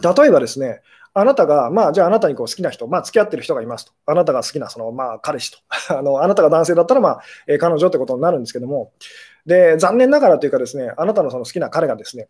[0.00, 0.80] 例えばですね、
[1.14, 3.92] あなたが、まあ、じゃああなたにこう好きな人、まあ、付き合ってる人がいますと。
[4.06, 5.58] あなたが好きなその、まあ、彼氏と
[5.96, 6.22] あの。
[6.22, 8.92] あなたが男性だったら、まあえー、彼女ってことになるんですけども、
[9.44, 12.28] で残念ながらというかですね、あなたのその好きな彼がですね、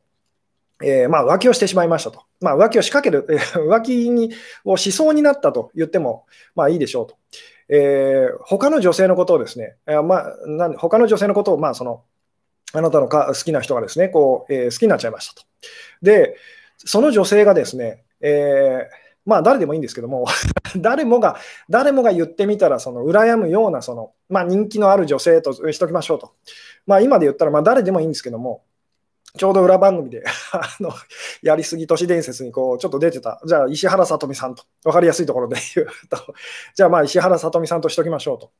[0.83, 2.23] えー、まあ、浮気をしてしまいましたと。
[2.41, 4.33] まあ、浮気を仕掛ける、え浮気に
[4.65, 7.17] をしそうになったと言っても、まあいいでしょうと。
[7.69, 12.03] えー、他の女性のことをですね、えー、まあ、な他の女性のことを、まあ、その、
[12.75, 15.47] あなたのか好きな人がですね、こう、えー、好きになっちゃいましたと。
[16.03, 16.37] で、
[16.85, 20.27] その女性がですね、えー、まあ誰でもいいんですけども
[20.77, 21.37] 誰もが、
[21.69, 26.33] 誰もが言ってみたら、その羨むような、その、まあ人気のある女性としときましょうと。
[26.87, 28.63] まあ今で言ったら、まあ誰でもいいんですけども、
[29.39, 30.93] ちょうど裏番組で あの、
[31.41, 33.41] やりすぎ都市伝説にこう、ちょっと出てた。
[33.47, 36.35] じゃあ、石原さとみさんと、分かりやすいところで言うと、
[36.77, 38.51] じゃあ、まあ、石原さとみさんとしときましょうと。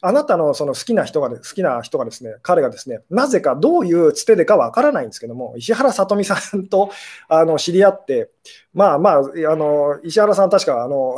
[0.00, 6.90] あなたのその好きな人が、好きな人がですね、彼がですね、なぜかどういうつてでかわからないんですけども、石原さとみさんと
[7.28, 8.30] あの知り合って、
[8.72, 9.22] まあまあ、あ
[9.56, 11.16] の石原さん、確かあの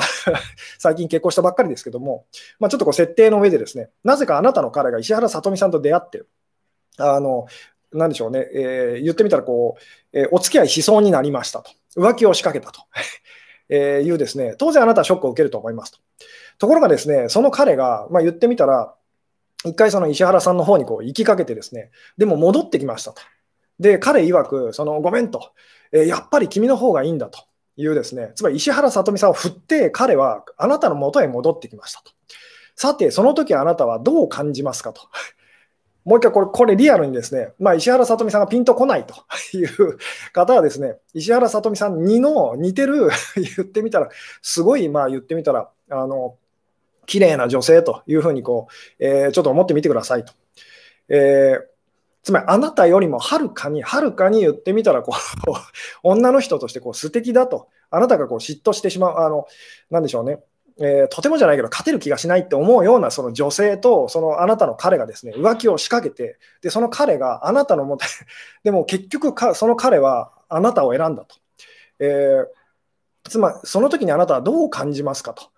[0.79, 2.25] 最近結婚したばっかりですけども、
[2.59, 6.23] まあ、ちょっとこう設定の上でですね、なぜかあなたの彼が石原さとみさんと出会って、
[6.99, 7.47] あの
[7.93, 9.77] なんでしょうね、えー、言ってみたらこ
[10.13, 11.71] う、えー、お付き合いしそうになりましたと。
[11.97, 12.87] 浮気を仕掛けたと。
[13.69, 15.99] え、いうですね、当然あなたはショックを受けると思いますと。
[16.59, 18.95] ところがですね、その彼が、まあ、言ってみたら、
[19.65, 23.23] 一回その石原さんの方にこう行きかけてですね、でも戻ってきましたと。
[23.79, 25.53] で、彼曰く、そのごめんと、
[25.93, 27.41] え、やっぱり君の方がいいんだと
[27.77, 32.13] いうですね、つまり石原さとみさんを振って、彼はあなたの元へ戻ってきましたと。
[32.75, 35.03] さて、その時あなたはどう感じますかと。
[36.05, 39.15] もう一回これ、これリアルにですね、まあ、石原さとみさんがピンとこないと
[39.57, 39.99] いう
[40.33, 44.09] 方はですね、石原さとみさんにの似てる 言ってみたら、
[44.41, 46.37] すごい、まあ言ってみたら、あの、
[47.07, 50.33] 綺麗な女性というふうにこう、えー、ちょっと思ってみてくださいと。
[51.09, 51.65] えー、
[52.23, 55.51] つまりあなたよりもはるかに、はるかに言ってみたらこう、
[56.03, 59.47] 女の人としてこう素敵だと、あなたがこう嫉妬してしまう、あの、
[59.91, 60.41] なんでしょうね、
[60.79, 68.07] えー、とてもじゃないけど、勝てる気がしないって思うようなその女性と、そのあなたの彼がですね、浮気を仕掛けて、で、その彼があなたのもと、
[68.65, 71.37] でも結局か、その彼はあなたを選んだと。
[71.99, 75.52] えー、つまり、その時にあなたはどう感じますかと。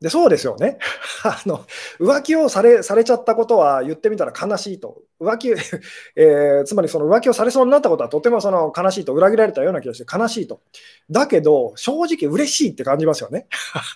[0.00, 0.78] でそうですよね
[1.24, 1.66] あの。
[1.98, 5.02] 浮気をされされちゃったことは言ってみたら悲しいと。
[5.20, 5.50] 浮気、
[6.16, 10.62] えー、つまりその浮気をされそうになったことはとてもその悲しいと、裏切られたような気がして悲しいと。
[11.10, 13.46] だけど、正直嬉しいって感じますよね。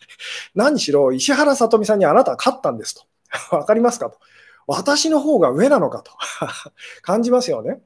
[0.55, 3.03] 何しろ、石原さとみさんにあなたは勝ったんですと。
[3.57, 4.19] わかりますかと。
[4.67, 6.12] 私の方が上なのかと
[7.03, 7.81] 感じますよね。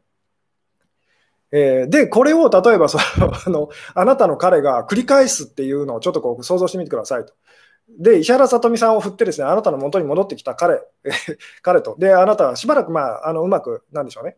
[1.50, 7.32] えー、で、これを例えばそのあの、あなたの彼が繰り返すっていうのをちょっとこう想像してみてくださいと。
[7.88, 10.80] で、石原さとみさんを振ってですね、あなたの元に戻ってきた彼、
[11.62, 11.96] 彼と。
[11.98, 14.36] で、あなたはしばらく、まあ、あのうまく、なんでしょうね。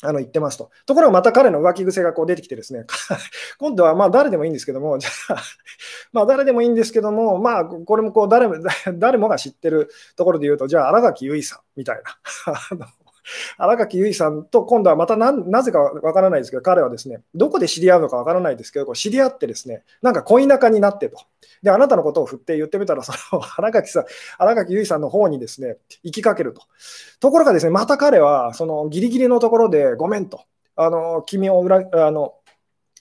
[0.00, 0.70] あの言ってますと。
[0.86, 2.86] ところがまた彼の浮気癖がこう出てきてですね、
[3.58, 5.42] 今度はまあ誰でもいいんですけども、じゃあ、
[6.12, 8.56] まあ誰でもいいんですけども、まあこれもこう誰も
[8.94, 12.02] 誰もが知ってるところで言うと、じゃあ荒垣結衣さんみたい
[12.76, 12.88] な。
[13.56, 21.18] 荒垣結衣さんと今度はまたなぜかわからないですけど、彼はですね、どこで知り合うのかわからないですけど、こう知り合ってですね、なんか恋仲になってと。
[21.62, 24.04] で、あなたのことを振って言ってみたら、その荒垣さん、
[24.38, 26.62] 荒垣結衣さんの方にですね、行きかけると。
[27.20, 30.42] ところがですね、また彼は、そのギリギリのところで、ごめんと。
[30.76, 32.34] あの、君を裏あの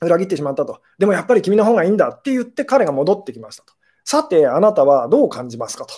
[0.02, 0.82] 裏切ってしまったと。
[0.98, 3.74] でもやっぱり君の方がいいんだって言って彼が戻ってきましたと。
[4.04, 5.94] さて、あなたはどう感じますかと。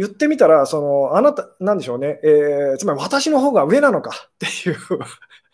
[0.00, 4.12] 言ってみたら、そのあなた、なんでしょうね、えー、つまり私の方が上なのか。
[4.32, 4.76] っていう。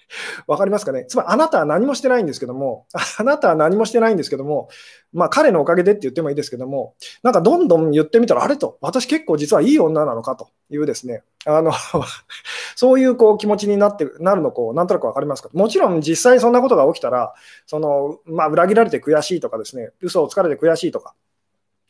[0.47, 1.05] わかりますかね。
[1.07, 2.87] つまりあなたは何もしてないんですけども、
[3.19, 4.69] あなたは何もしてないんですけども、
[5.13, 11.73] まあ彼のおかげでって言ってもいいですけども、なんかどんどん言ってみたら、あれと、私結構実はいい女なのかというですね、あの
[12.77, 15.51] そういうこう気持ちになってなるのこう、なんとなくわかりますか。
[15.53, 17.35] もちろん実際そんなことが起きたら、
[17.67, 21.15] そのまあ、裏切られて悔しいとかですね、嘘をつかれて悔しいとか、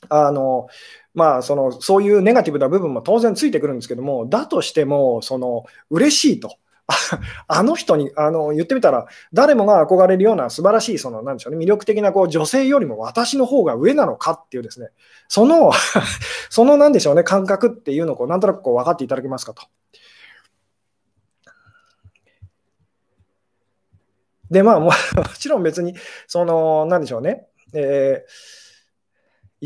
[0.08, 0.68] あの
[1.16, 6.56] まあ、そのそういうネガティブな部分も当然ついてくるんですけども、だとしても、その嬉しいと。
[7.48, 14.90] あの人にあの言ってみたら、誰もが憧れるような素晴らしい、そのなんでしょうね、魅力的なこう女性よりも私の方が上なのかっていうですね、
[15.26, 15.72] その
[16.50, 19.62] そのなんでしょうね、感覚っていうのをこうなんとなくこう分かっていただけますかと。
[24.50, 24.92] で、まあも、
[25.38, 25.94] ちろん別に、
[26.28, 28.65] その、なんでしょうね、えー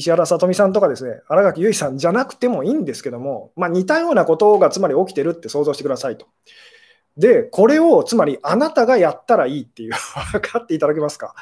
[0.01, 6.27] 石原さとみさんとかですね、新垣結衣さんじゃなくてもいいんですけども、まあ、似たようなことがつまり起きてるって想像してくださいと。
[7.19, 9.93] で、これをつまりあなたがやったらいいっていう、
[10.33, 11.35] 分かっていただけますか？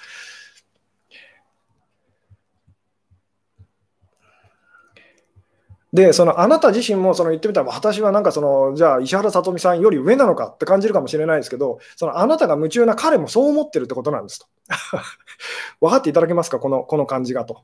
[5.93, 14.47] で、そのあなた自身もその言ってみたら、私はなんかその、じゃあ石原さとみさんより上なのかって感じるかもしれないですけど、そのあなたが夢中な彼もそう思ってるってことなんですと。
[15.81, 17.63] 分かっていただけますか、このこの感じがと。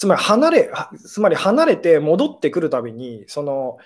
[0.00, 3.76] つまり離れ、つまり離れて戻ってくるたびに、その、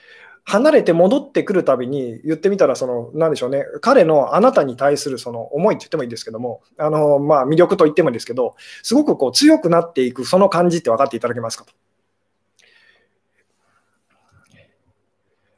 [0.45, 11.73] 離れて戻ってくるたびに言ってみたら、その、なんでしょうね、彼のあなたに対するその思いって言ってもいいんですけども、あの、まあ、魅力と言ってもいいんですけど、すごくこう強くなっていく、その感じって分かっていただけますかと。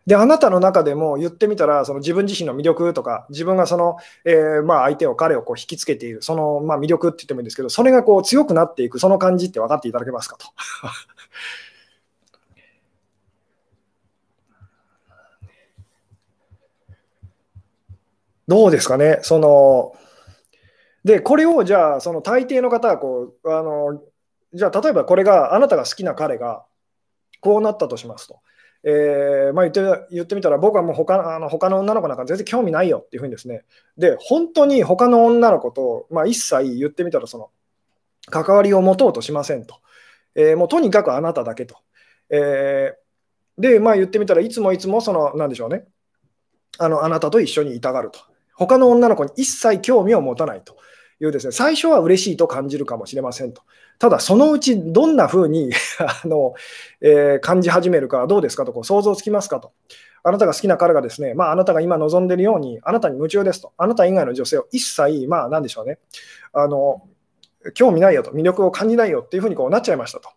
[0.07, 10.47] で、あなたの中でも言ってみたら、その自分自身の魅力とか、自分がその、えー、まあ相手を、彼をこう引きつけている、その、まあ、魅力って言ってもいいんですけど、それがこう強くなっていく、その感じって分かっていただけますかと。
[18.47, 19.97] どうですかね、その、
[21.05, 24.01] で、これをじゃあ、その大抵の方はこう、あの、
[24.55, 26.65] じゃあ、例えばこれが、あなたが好きな彼が、
[27.41, 28.41] こうなったとしますと。
[28.89, 33.65] えーまあ、言って言ってみたら、僕はもう他あの他の女の子なんか全然興味ないよっていうふうにですね、
[33.99, 37.51] で、本当に他の女の子と、まあ、一切言ってみたら、その、
[38.31, 39.81] 関わりを持とうとしませんと。
[40.37, 41.77] えー、もうとにかくあなただけと。
[42.31, 45.85] えー、で、まあ言ってみたらいつもいつもその、なんでしょうね。
[46.79, 48.21] あの、あなたと一緒にいたがると。
[48.55, 50.77] 他の女の子に一切興味を持たないと
[51.21, 53.63] いうですね、最初は嬉しいと感じるかもしれませんと。
[53.99, 56.55] ただ、そのうちどんなふうに あの、
[57.01, 59.73] えー、感じ始めるかどうですかとこう想像つきますかと。
[60.23, 63.73] あなたが好きな彼がですね、まあ、あなたが今望んでいるように、あなたに夢中ですと。
[63.77, 65.99] あなた以外の女性を一切、まあ、なんでしょうね。
[66.53, 67.03] あの
[67.75, 70.29] 興味ないよと、魅力を感じないよっていうふうにこうなっちゃいましたと。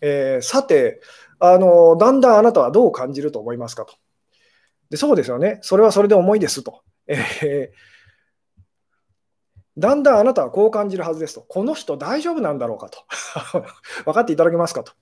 [0.00, 1.00] えー、さて
[1.40, 3.94] あの、だんだんあなたはどう感じると思いますかと。
[4.90, 6.82] でそうですよね、それはそれで重いですと。
[7.06, 7.97] えー
[9.78, 11.40] だんだんあなたはこう感じるはずですと。
[11.42, 12.98] この人大丈夫なんだろうかと。
[14.04, 14.92] 分かっていただけますかと。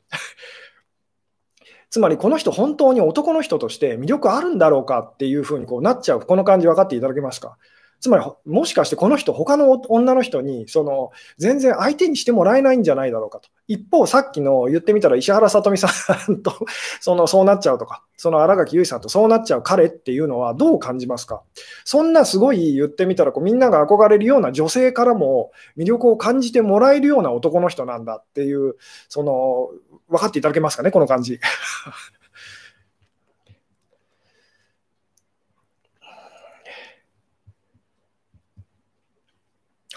[1.89, 6.21] つまりこの人本当に男の人として魅力あるんだろうかっていうふうにこうなっちゃう。
[6.21, 7.57] この感じ分かっていただけますか
[8.01, 13.49] つまり、もしかしてこの人、他の女の人にその全然相手にしてもらえないんじゃないだろうかと。
[13.69, 15.89] 一方、さっきの言ってみたら石原さとみさ
[16.31, 16.53] んと
[17.01, 21.43] そのそうなっちゃうとか、その新垣結衣さんとそうなっちゃう彼っていうのはどう感じますか？
[21.85, 28.77] そんなすごい言ってみたらこうみんなが憧れるような女性からも魅力を感じてもらえるような男の人なんだっていう、
[29.09, 29.71] その
[30.09, 31.41] 分かっていただけますかね、この感じ。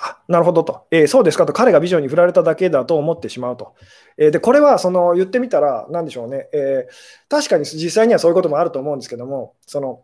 [0.01, 3.75] あなるほどと、えー、そうですかと、彼が美女に振られただけだと思ってしまうと。
[4.17, 6.93] えー、で、これはその言ってみたら、なんでしょうね、えー、
[7.29, 10.03] 確かに実際にはそういうこともあると思うんですけども、その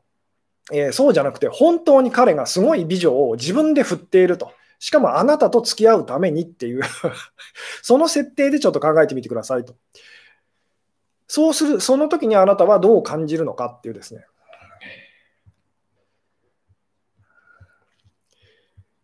[0.74, 4.52] えそうじゃなくて、本当に彼がすごい美女を自分で振っていると。
[4.80, 6.82] しかもあなたと付き合うためにっていう
[7.82, 9.76] その設定でちょっと考えてみてくださいと。
[11.28, 14.26] そうする、その時にあなたはどう感じるのかっていうですね。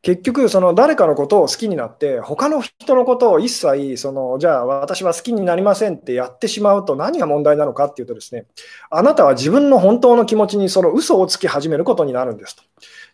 [0.01, 8.47] 結局、その誰かのことを好きになって、他の人のことを一切その、じゃあ私は好きになりませんってやってしまうと、何が問題なのかっていうと、ですね
[8.89, 12.63] あなたは自分の本当の気持ちにその嘘をつき始めることになるんですと。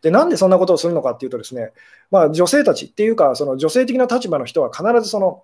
[0.02, 1.74] で、なんでそんなことをするのかっていうと、ですね
[2.10, 5.44] まあ、女性たちっていうか、その女性的な立場の人は必ずその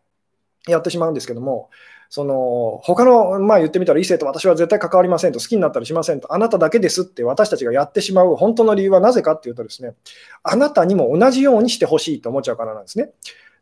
[0.68, 1.70] やってしまうんですけども、
[2.10, 9.96] その他の、まあ、言ってみたら異性と私は絶対関わりませんと、好きになったりしませんと、あなただけですって私たちがやってしまう本当の理由はなぜかっていうとですね、
[10.44, 13.10] あなたにも同じようにしてほしいと思っちゃうからなんですね。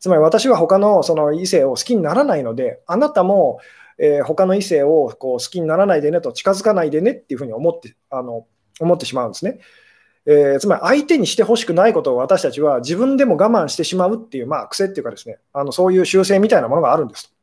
[0.02, 3.60] つまり私は他のその異性を好きにならないので、あなたも、
[3.98, 8.46] えー、他の異性をこう好きにならないでねと、近づかないでねっていうふうに思ってあの
[8.82, 9.60] 思ってしまうんですね。
[10.26, 17.34] えー、つまり相手にしてほしくないことを私たちは自分でも我慢してしまうっていう、まあ、癖っていうかですね、あのそういう習性みたいなものがあるんです。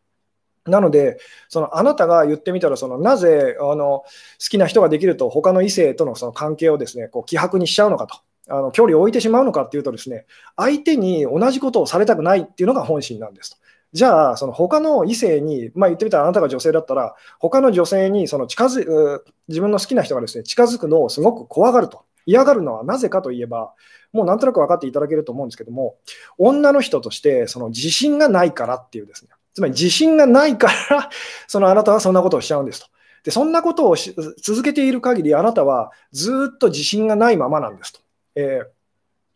[0.67, 4.05] なので、そのあなたが言ってみたら、そのなぜあの好
[4.51, 13.57] きな人ができると、他の異性とのその関係をですねこう希薄にしちゃうのかと、あの距離を置いてしまうのかっていうと、ですね相手に同じことをされたくないっていうのが本心なんですと。
[13.95, 22.05] じゃあ、その他の異性に、まあ、言ってみたらあなたが女性だったら、他の女性にその近づ自分の好きな人がですね近づくのをすごく怖がると。
[22.29, 23.73] 嫌がるのはなぜかといえば、
[24.13, 25.97] もうなんとなく分かっていただけると思うんですけども、
[26.37, 31.09] 女の人としてその自信がないからっていうですね、つまり自信がないから
[31.49, 32.87] そのあなたはそんなことをしちゃうんですと。
[33.25, 38.01] でそんなことを続けている限り、あなたはずっと自信がないままなんですと。
[38.35, 38.61] え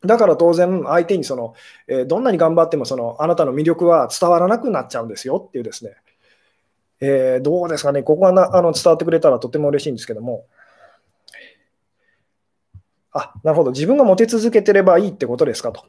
[0.05, 1.55] ー、だから当然、相手にその、
[1.88, 5.92] えー、どんなに頑張ってもそのあなたの魅力は伝わらなくなっちゃうんですよっていうですね、
[7.00, 10.44] えー、どうですかね、ここがなあの伝わってくれたらとても嬉しいんですけども。
[13.12, 15.85] あ、なるほど、自分がモテ続けてればいいってことですかと。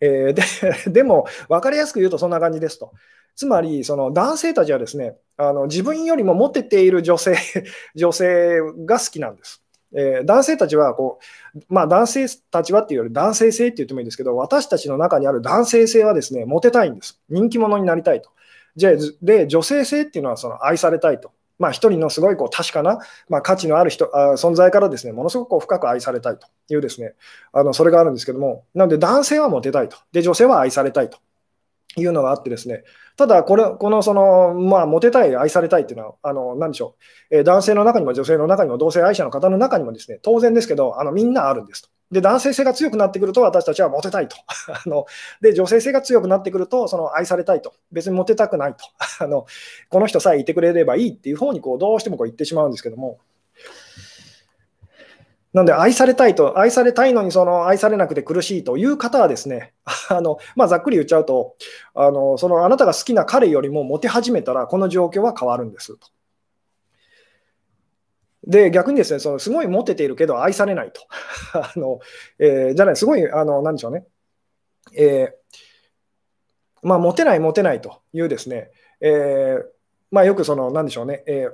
[0.00, 0.42] えー、で
[0.90, 2.92] でも、分かりやすく言うとそんな感じですと。
[3.36, 7.36] つまり、その男性たちはですね、あの自分よりもモテている女性
[7.94, 9.62] 女性が好きなんです。
[9.92, 11.18] えー、男性たちはこ
[11.54, 17.20] う、まあ、男性たちはっていうより男性性って言ってもいいんですけど、私たちの中にある男性性はですね、モテたいんです。
[17.28, 18.30] 人気者になりたいと。
[18.76, 21.32] じゃあで、女性性っていうのはその愛されたいと。
[21.60, 27.14] まあ、一人のすごいこう確かな、まあ、価値のある人あ存在からですねものすごくこう深く愛されたいというですね
[27.52, 31.18] あのそれがあるんですけども、なので男性はモテたいと、で女性は愛されたいと
[31.96, 32.84] いうのがあってですね、
[33.16, 36.94] ただこれ、このその、まあ、モテたい、愛されたいっていうのは、あの何でしょ
[37.30, 41.88] う、えー、男性の中にも女性の中にも同性愛者の方の中にもですね当然ですけど、あのみんなあるんですと。
[42.10, 44.36] で男性性が強くなってくると私たちはモテたいと。
[44.68, 45.06] あの
[45.40, 47.72] で女性性が強くなってくるとその愛されたいと。
[47.92, 48.84] 別にモテたくないと。
[49.24, 49.46] あの
[49.88, 53.18] この人さえいてくれればいいっていう方にこうどうしてもこう言ってしまうんですけども。
[55.52, 59.72] なので愛されたいと愛されたいのにその愛されなくて苦しいという方はですね
[60.08, 61.56] あの、まあ、ざっくり言っちゃうと
[61.94, 66.06] あのそのあなたが好きな彼よりもモテ始めたらこの状況は変わるんですと。
[68.46, 71.02] で、逆にですね、そのすごいモテているけど愛されないと。
[71.54, 72.00] あの
[72.38, 74.06] えー、じゃない、すごい、あの、なんでしょうね。
[74.94, 75.58] えー、
[76.82, 78.70] まあ、モテない、モテないというですね、
[79.00, 79.64] えー、
[80.10, 81.52] まあ、よくその、なんでしょうね、えー、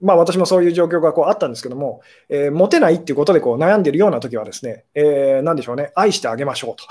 [0.00, 6.84] まあ、私もそういう状況がこうあったんですけども、えー、モテないっていうことでこう悩んでいるような時はですね、えー、なんでしょうね、愛してあげましょうと。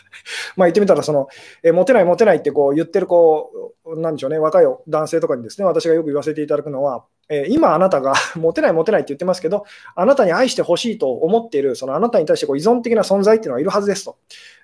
[0.56, 1.28] まあ言ってみたらその、
[1.62, 9.64] えー、モテない、モテないってこう言ってるこう、なんでしょうね、若い男性とかにですね、私がよく言わせていただくのは、え、今あなたが モテないモテないって言ってますけど、
[9.94, 14.16] あなたに愛してほしいと思っている、そのあなたに対してこう依存的な存在っていうのはいるはずですと。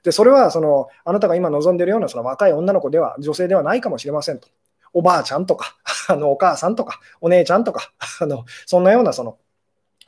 [0.05, 4.49] で、それはそのあなたが今望んでいるようなその若い女の子では、女性ではないかもしれませんと。
[4.95, 5.77] おばあちゃんとか、
[6.09, 9.39] あのお母さんとか、お姉ちゃんとか、 あのそんなようなその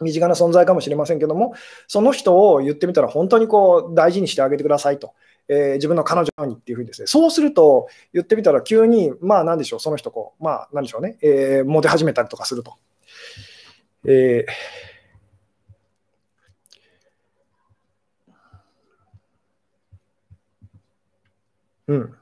[0.00, 1.54] 身近な存在かもしれませんけども、
[1.88, 5.12] その人を言ってみたら本当にこう大事にしてあげてくださいと。
[5.48, 12.76] えー、自分の彼女にっていうふうにですね、そうすると、言ってみたら急に、まあなんでしょう、その人こう、まあなんでしょうね、えー、モテ始めたりとかすると。
[14.06, 14.94] えー
[21.86, 22.14] うん。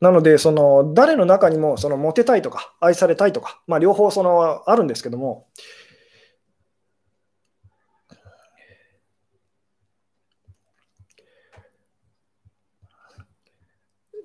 [0.00, 5.46] なので、その誰の中にもそのモテたいとか愛されたいとか、まあ、両方そのあるんですけども、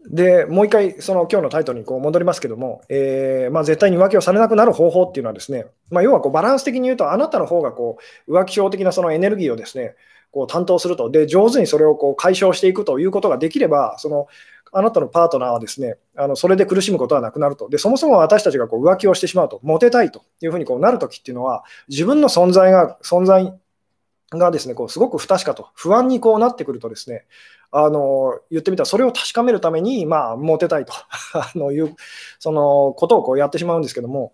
[0.10, 7.97] で、もう一回、その今日のタイトルにこう戻りますけども、えーまあ、絶対に浮気をされなくなる方法っていうのはですね、まあ、要はこうバランス的に言うと、あなたの方がこ
[8.28, 9.95] う浮気症的なそのエネルギーをですね、
[10.32, 14.28] こう担当すると、で、上手にそれをこう解消していくということができれば、その
[14.74, 17.70] あなたのパートナーはですね、あのそれで苦しむことはなくなると。
[17.70, 23.54] で、そもそも私たちがこう浮気をしてしまうと、モテたいというふうにこうなるときっていうのは、自分の存在が、存在
[24.38, 27.26] がですね、こうすごく不確かと、不安にこうなってくるとですね、
[27.72, 30.94] あの言ってみたら、それを確かめるために、まあ、モテたいと
[31.34, 31.96] あのいう
[32.40, 34.34] そのことをこうやってしまうんですけども、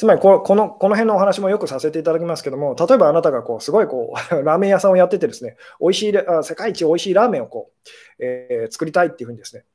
[0.00, 0.40] つまりこの
[0.70, 7.70] この辺のお話もよくさせていただきますけども、例えばあなたがこうすごいこう ラーメン屋さんをやっててですね、美味しい世界一美味しいラーメンをこ
[8.18, 9.66] う、えー、作りたいっていうふうにですね、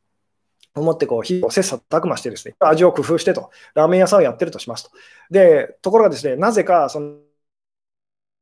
[0.76, 4.92] 思ってこう、日を切磋琢磨してですね、味を工夫してと、ラーメン屋さんをやってるとしますと。
[5.32, 7.16] で、ところがですね、なぜかその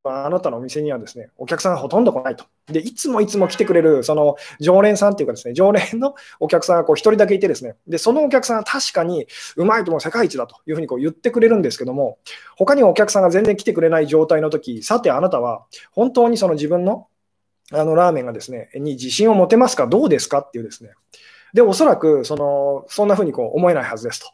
[0.05, 2.45] あなたのお店にはですね、お客さんがほとんど来ないと。
[2.67, 12.17] で、いつもいつも来てくれる、その常連さんっていうかですね、常連のお客さんがこう一人だけいてですね、で、そのお客さんは確かにうまいとも世界一だというふうにこう言ってくれるんですけども、
[12.57, 17.07] 他にお客さんが全然来てくれない状態の時、さてあなたは本当にその自分の
[17.71, 20.91] あのラーメンがですね、に自信を持てますかどうですかっていうですね。
[21.53, 24.27] で、おそらく、その、そんなふうにこう思えないはずですと。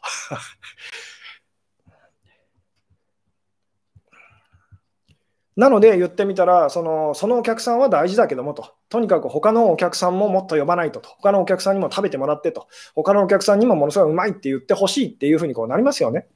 [5.56, 16.28] なので言ってみたらその、そのお客さんは大事だけどもと、とにかく他のお客さんももっと呼ばないとと、他のお客さんにも食べてもらってと、他のお客さんにもものすごいうまいって言ってほしいっていうふうにこうなりますよね。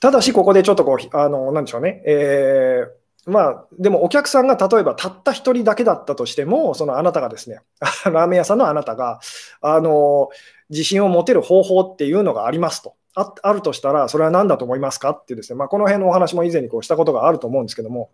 [0.00, 7.60] ただし、ここでちょっとこう、あの、なんでしょうね、えー、まあ、でもお客さんが例えばたった1人だけだったとしても、そのあなたがですね、
[8.04, 9.20] ラーメン屋さんのあなたが、
[9.60, 10.28] あの、
[10.70, 12.94] 自信を持てる方法っていうのがありますと。
[13.14, 18.10] ああるとしたら、それは何だと思いますかってですね、まあ、この辺のお話も以前にこうしたことがあると思うんですけども、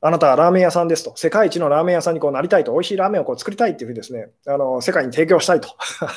[0.00, 5.68] あなたはラーメン屋さんですと、世界一のラーメン屋さんにこうなりたいと、美味しいラーメンをこう作りたいっていうふうにですね、あの世界に提供したいと。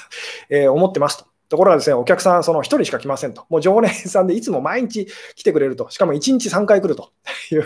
[0.50, 1.35] え思ってますと。
[1.48, 3.46] ところがですね、お客さん、その1人しか来ませんと。
[3.50, 5.90] もう常連さんでいつも毎日来てくれると。
[5.90, 7.12] しかも1日3回来ると
[7.52, 7.66] いう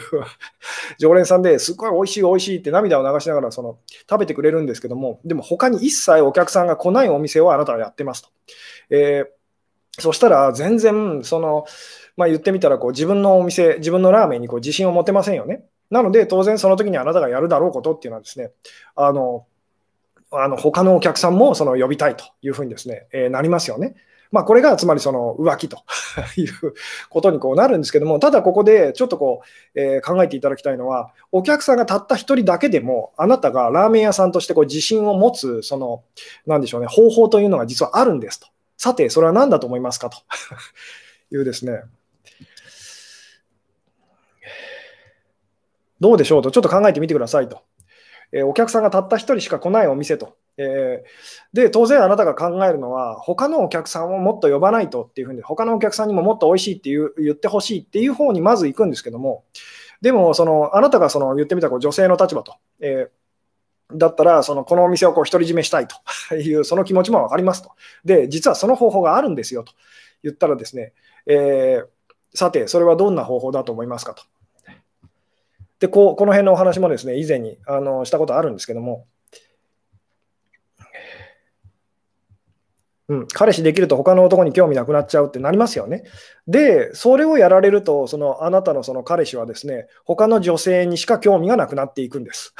[0.97, 3.77] 常連さんですごい美味しい美味しいって涙を流しながらその
[4.09, 8.30] 食べてくれるんですけども、でも他に一切お客さんが来ないお店をあなたはやってますと。
[8.89, 11.65] えー、そしたら全然、その、
[12.17, 15.63] まあ、言ってみたらこう自分のお店、自分のラーメンにこう自信を持てませんよね。
[15.89, 18.51] なので、当然その時にあなたがやるだろうことっていうのはですね、
[18.95, 19.47] あの、
[20.32, 23.95] あの他のお客さんもその呼びたいというふうにですね、えー、なりますよね。
[24.32, 25.84] まあ、これがつまりその浮気と
[26.38, 26.73] いう
[27.09, 29.41] ことにこうなるんですけども、ただここでちょっとこ
[29.75, 36.03] う、えー、考えていただきたいのは、お客さんがたった1人だけでも、あなたがラーメン屋さんとしてこう自信を持つ、その、
[36.45, 38.47] なんでしょうね、方法というのが実はあるんですと。
[38.77, 40.19] さて、それは何だと思いますかと
[41.36, 41.82] いうですね。
[45.99, 47.61] どうでしょうと、ちょっと考えてみてくださいと。
[48.32, 50.36] えー、お客さんがたった1人しか来ないお店と。
[50.57, 59.45] えー、で、当然あなたが考えるのは、他のお客さんをもっと呼ばないとっていうふうに、他のお客さんにももっと美味しいっていう言ってほしいっていう方にまず行くんですけども、
[60.01, 65.95] でも、そのあなたがその言ってみたこう女性の立場と、えー、だったら、そのこのお店をこう独り占めしたいと
[66.36, 67.71] いうその気持ちも分かりますと。
[68.03, 69.73] で、実はその方法があるんですよと
[70.23, 70.93] 言ったらですね、
[71.25, 71.88] えー、
[72.38, 74.23] さて、それはどんな方法だと思いますかと。
[75.80, 79.05] でこうこの辺のお話もですね以前にあのしたことあるんですけども、
[83.09, 86.03] うん、彼氏できると他の男に興味なくなっちゃうってなりますよね。
[86.47, 92.53] で、それをやられると、そのあなたのその彼氏はですね、他の女性にしか興味がなくなっていくんです。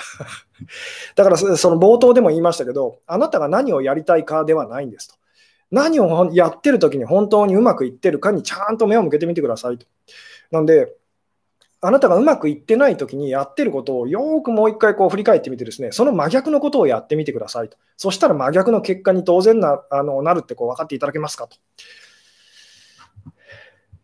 [1.16, 5.16] だから、その冒頭でも言いましたけど、あなたが何をやりたいかではないんですと。
[5.70, 9.86] 何をやってる時に本当にうまくいってるかにちゃんと目を向けてみてくださいと。
[10.50, 10.96] なんで、
[11.82, 17.78] あなたがうまくいってないときにやってることをよくもう一回こう振り返ってみてですね、その真逆のことをやってみてくださいと。
[17.96, 21.58] そしたら真逆の結果に当然なあのなるってこう分かっていただけますかと。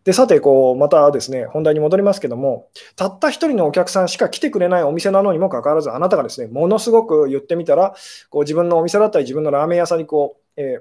[0.06, 7.96] で、さて、こう、またですね、本題に戻りますけども、たった一人のお客さんしか来てくれないお店なのにもかかわらず、あなたがですね、ものすごく言ってみたら、
[8.30, 10.80] こう自分のお店だったり、自分のラーメン屋さんにこう、え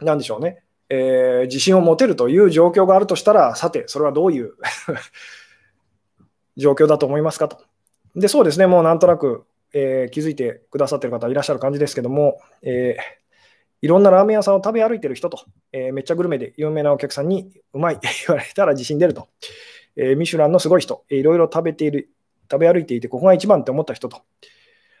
[0.00, 4.52] ー、なんでしょうね、えー、自信を持てるという状況があるとしたら、さて、それはどういう
[6.56, 7.58] 状況だと思いますかと。
[8.14, 13.26] で、そうですね、もうなんとなく、えー、気づいてくださってる方いらっしゃる感じですけども、えー
[13.82, 19.28] いろんなラーメン屋さんを食べ歩いてる人と、えー、めっちゃグルメで有名なお客さんにうまい 言われたら自信出ると、
[19.96, 22.10] え、ミシュランのすごい人、いろいろ食べている、
[22.50, 24.22] 食べ歩いていて、ここが一番って思った人と。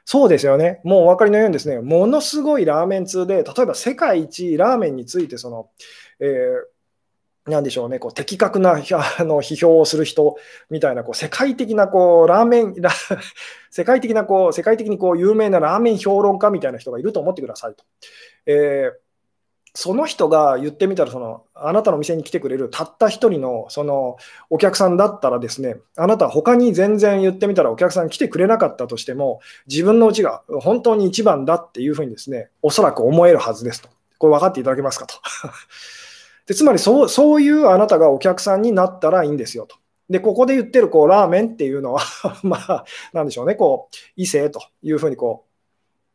[0.04, 0.80] そうですよね。
[0.84, 5.70] もうお分かりのようにですね、ものすごいラーメン通で、例えば世界一ラーメンについて、その、
[6.20, 6.28] えー、
[7.46, 8.74] なんでしょうね、こう的確なあ
[9.24, 10.36] の批評をする人
[10.68, 12.74] みたいな、こう世界的なこうラーメン、
[13.70, 17.84] 世界的なこう、世界的にこう有名なラーメン評論家みたいな人がいると思ってくださいと。
[18.46, 18.98] えー、
[19.74, 24.16] その人が言ってみたらその、あなたの店に来てくれるたった一人のその
[24.50, 29.38] お客さんだったらですね、あなたは他に全然言ってみたらお客さん来てくれなかったとしても、
[29.68, 33.88] 自分のうちが本当に一番だっていうふうにですね、おそらく思えるはずですと。
[34.18, 35.14] これ分かっていただけますかと。
[36.46, 39.76] でつまりそう、そういうあなたがお客さんになったらいいんですよと。
[40.08, 42.02] で、ここで言ってるこうラーメンっていうのは
[42.42, 45.44] まあ、なんでしょうね、こう、異性というふうにこ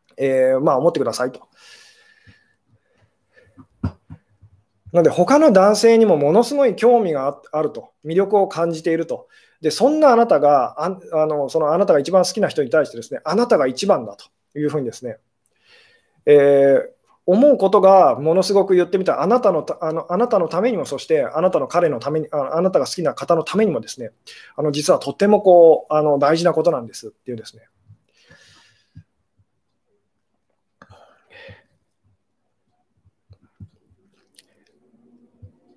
[0.09, 1.41] う、えー、まあ思ってくださいと。
[4.93, 9.27] なので、他の男性にもものすごい興味があると、魅力を感じていると。
[9.61, 14.25] で、そんなあなたが、ああのそのあなたが一番好きな人に対してですね、あなたが一番だと
[14.59, 15.17] いうふうにですね、
[16.25, 16.89] えー、
[17.26, 24.11] 思うことがものすごく言ってみたら、あなたのあのあなたのためにも、そしてあなたの彼のためにあ、あなたが好きな方のためにもですね、
[24.55, 27.63] あの実はとてもこうあの大事なことなんですっていうですね、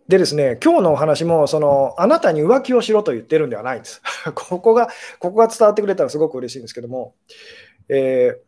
[0.07, 4.03] でですね、今日のお話も、その、あなたに浮気をしろと言ってるんではないんです。
[4.35, 4.89] ここが、
[5.19, 7.15] ここが伝わってくれたらすごく嬉しいんですけども、
[7.89, 8.39] えー、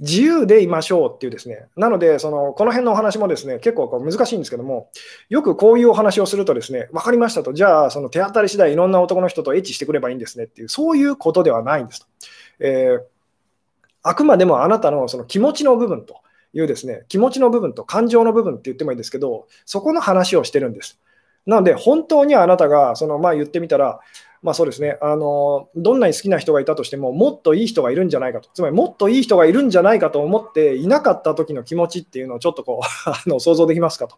[0.00, 4.90] 自由でいましょうっていうですね、なので、その、この辺のお話もですね、結構こう難しいんですけども、
[5.28, 12.06] よくこういうお話をするとですね、分かりましたと、じゃあ、その手当たり次第いろんな男の人とエッチしてくればいいんですねっていう、そういうことではないんですと。
[12.60, 13.02] えー、
[14.02, 16.20] あくまでもあなたのその気持ちの部分と、
[16.52, 20.98] いうですね、気持ちの部分と感情の部分って言ってもいいんですけど、そこの話をしてるんです。
[21.46, 24.00] なので、本当にあなたが、そのまあ言ってみたら、
[24.42, 34.16] まあそうですね、あのどんなに好きな人がいたとしても、もっといい人がいるんじゃないかと、つまりもっといい人がいるんじゃないかと思っていなかった時の気持ちっていうのをちょっとこう あの想像できますかと。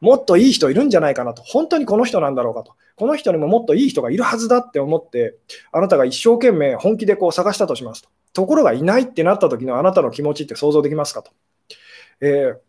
[0.00, 5.36] もっといい人いるんじゃないかなと、本当にこの人なんだろうかと、この人にももっといい人がいるはずだって思って、
[5.72, 8.08] あなたが一生懸命本気でこう探したとしますと。
[8.34, 11.30] ところがいないってなった時のあなたの気持ちって想像できますかと。
[12.20, 12.65] えー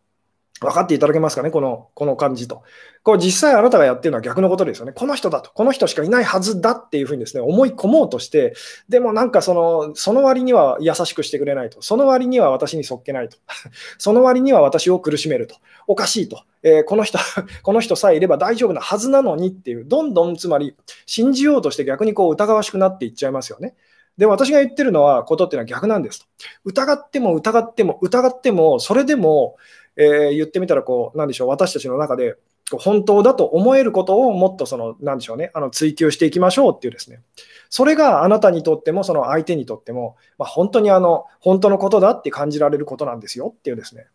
[0.60, 2.64] 分かっていただけますかね、このこの感じと。
[3.04, 4.92] こう実際あなたがやってるのは逆のことですよね。
[4.92, 8.54] この人だと、この人しかいないはずだっていうふうにですね、思い込もうとして、
[8.90, 11.82] でもなんかその、その割には優しくしてくれないと。
[11.82, 13.38] その割には私にそっけないと。
[13.98, 15.56] その割には私を苦しめると。
[15.88, 16.42] おかしいと。
[16.64, 17.18] えー、この人、
[17.64, 23.76] この人さえいれば大丈夫なはずなのにっていう、どんどんつまり信じようとして逆にこう疑わしくなっていっちゃいますよね。
[24.18, 26.26] で、私が言ってるのは、ことっていうのは逆なんですと。
[26.66, 29.56] 疑っても疑っても疑っても、それでも、
[29.98, 32.36] えー、言ってみたら、こう、なんでしょう、私たちの中で、
[32.72, 37.22] 本当だと思えることをもっとその、なんでしょうね、あの追求していきましょうっていうですね、
[37.70, 44.08] それがあなたにとっても、その相手にとっても、まあ、本当にあの、本当のことだって感じられることなんですよっていうですね。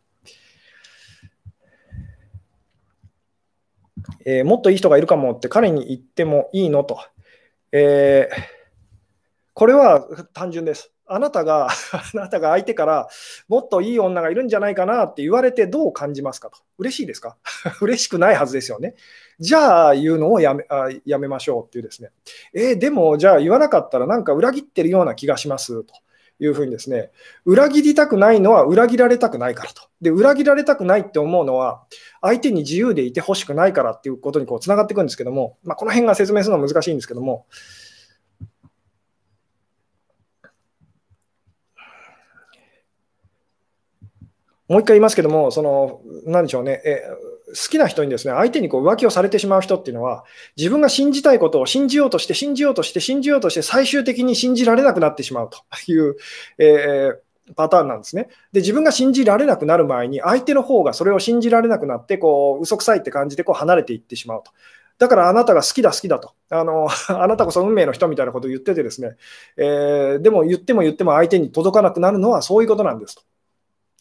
[4.25, 6.99] えー、もっといい人がいるかもって彼に言ってもいいのと。
[7.73, 8.63] えー
[9.55, 10.92] これは単純です。
[11.07, 13.09] あなたが、 あなたが相手から
[13.49, 16.59] もっといい女がいるんじゃないかなって言われてどう感じますかと。
[16.79, 17.37] 嬉しいですか？
[17.81, 18.95] 嬉しくないはずですよね。
[19.39, 22.11] じゃあ言うのをやめあやめましょうっていうですね。
[22.55, 25.95] えー、でもじゃあ言わなかったらなんか裏切ってるような気がしますと。
[26.41, 27.13] いうふうにですね、
[27.45, 29.83] 裏切りたくないのは裏切られたくないからと。
[30.01, 31.85] で、裏切られたくないって思うのは、
[32.21, 37.47] 相手に自由でいてほしくないからっていうことにこうつながっていくんですけども、まあ、この辺が説明するのは難しいんですけども、
[44.69, 47.03] もう一回言いますけども、その、なんでしょうね、え
[47.49, 50.25] 好きな人にですね、相手にこう浮気をされてしまう人っていうのは、
[50.57, 56.17] 自分が信じたいことを信じようとして、信じようとして、信じようとして、最終的に信じられなくなってしまうという、
[56.59, 58.29] えー、パターンなんですね。
[58.53, 64.53] で、自分が信じられなくなる前に、相手の方がそれを信じられなくなって、こう、嘘くさいって感じでこう離れていってしまうと。
[64.99, 66.33] だからあなたが好きだ、好きだと。
[66.49, 69.17] あの あなたこそ運命の人みたいなことを言っててですね、
[69.57, 73.23] えー、でも言っても言っても相手に届かなくなるのはそういうことなんですと。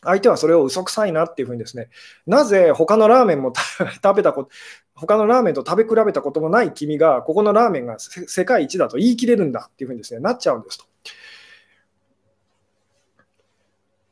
[0.04, 1.90] 相手はそれを嘘くさいなっていうふうにですね、
[2.26, 3.54] なぜ他のラーメンも
[4.04, 4.50] 食べたこと、
[4.96, 10.86] 他のラーメンと食べ比べたこともない君が、ここのラーメンが世界一だと言い切れるんだっていうふうにですね、なっちゃうんですと。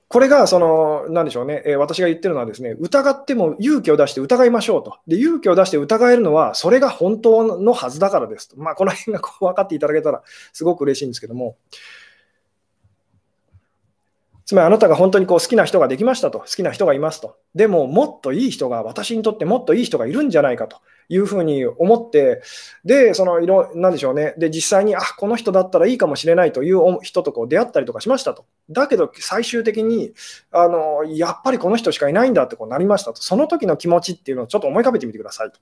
[0.10, 4.98] これが、その、なんでしょうね、えー、私が言ってるのはですね、疑っても勇気を出して疑いましょうと。
[5.06, 8.60] で、勇気を出して疑えるのは、それが本当のはずだからですと。
[8.60, 11.58] まあ、この辺がこう分かっていただけたら、すごく嬉しいんですけども、
[14.50, 17.38] つまりあなたが本当にこう好きな人ができましたと、好きな人がいますと。
[17.54, 20.78] でも、もっといい人が、私にとってもっといい人がいるんじゃないかと
[21.08, 22.42] いうふうに思って、
[22.84, 24.34] で、その色、なんでしょうね。
[24.40, 28.46] で、実際に、あ、この人だったらいいかもしれないという人とこう出会ったりとかしましたと。
[28.72, 30.14] だけど、最終的に、
[30.52, 33.22] あの、やっぱりこの人しかいないんだってこうなりましたと。
[33.22, 35.60] その時の気持ちっていうのをちょっと思い浮かべてみてくださいと。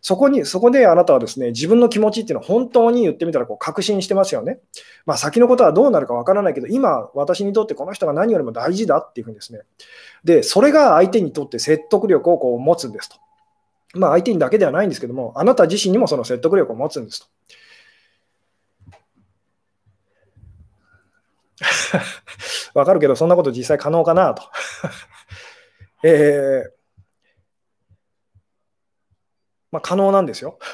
[0.00, 4.60] そこに、そこであなたはですね、自分の気持ちっていうのを本当に言ってみたらこう確信してますよね。
[5.06, 9.60] まあ、先のことはどうなるかわからないけど、今、私にとってこの人が何よりも大事だっていうふうにですね。
[10.24, 13.16] で、それが相手にとって説得力をこう持つんですと。
[13.94, 17.26] まあ、相手にだけではないんですけども、あなた自身にもその説得力を持つんですと。
[22.74, 24.42] わかるけど、そんなこと実際可能かなと。
[26.04, 26.77] えー
[29.70, 30.58] まあ、可能なんですよ。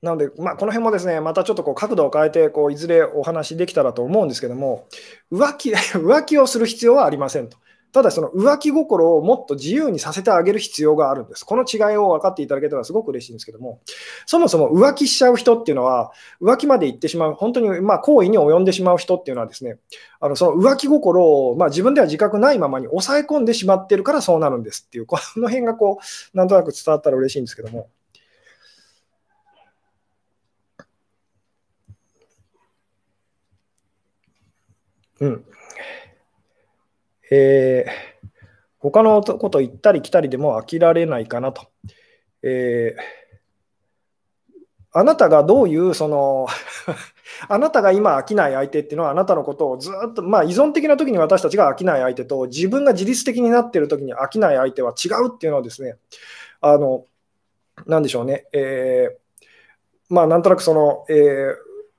[0.00, 4.86] なので、まあ、この辺もですね、またちょっとこう角度を変えてこう、いずれお話できたらと思うんですけども、
[5.32, 7.58] 浮気 浮気をする必要はありませんと。
[7.92, 11.44] ただ、その浮気心をもっと自由にさせてあげる必要があるんです。
[11.44, 13.80] この違いを分かっていただけたらすごく嬉しいんですけども、
[14.26, 19.78] そもそも浮気しちゃう人っていうのは、浮気まで行ってしまう、本当にまあ行為に及んでしまう人っていうのはですね、
[20.20, 25.98] あのその浮気心をまあ自分では自覚ないままに抑え込んでしまってるからそうなるんですっていう、この辺がこ
[26.34, 27.88] う、なんとなく伝わったら嬉しいんですけども。
[35.20, 35.44] うん。
[37.30, 38.28] えー、
[38.78, 41.68] 他のこと言ったり来たりでも飽きられないかなと。
[42.42, 43.02] えー、
[44.92, 46.46] あなたがどういう、その
[47.48, 55.96] あなたが今飽きない相手っていうのはあなたのことをずっと、まあ依存的な時に私たちが飽きない相手と自分が自律的になっている時に飽きない相手は違うっていうのはですね、
[56.60, 57.04] あの、
[57.86, 59.44] なんでしょうね、えー、
[60.08, 61.54] まあなんとなくその、え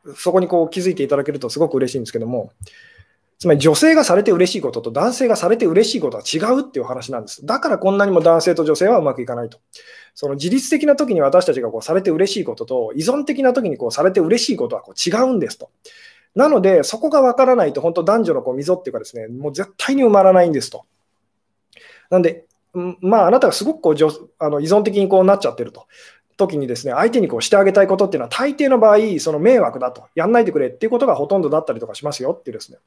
[0.06, 2.52] ー、そこにこう気づいていただけるとすごく嬉しいんですけども、
[3.40, 7.46] つまり女性がされて嬉しいことと男性がされて嬉しいことは違うっていう話なんです。
[7.46, 9.60] だからこんなにも男性と女性はうまくいかないと。
[10.14, 15.70] その自律的な時に私たちがこうされて嬉しいことと依存的な時にこうされて嬉しいことはこう違うんですと。
[16.36, 20.84] なので、そこが分からないと、本当男女のこう溝っていうかですね、もう絶対に埋まらないんですと。
[22.10, 23.96] なんで、まあ、あなたがすごくこう
[24.38, 25.88] あの依存的にこうなっちゃってると。
[26.36, 32.78] 時にですね、相手にこうしてあげたいことっていうのは大抵の場合、その迷惑だと、やんないでくれっていうことがほとんどだったりとかしますよっていうですね。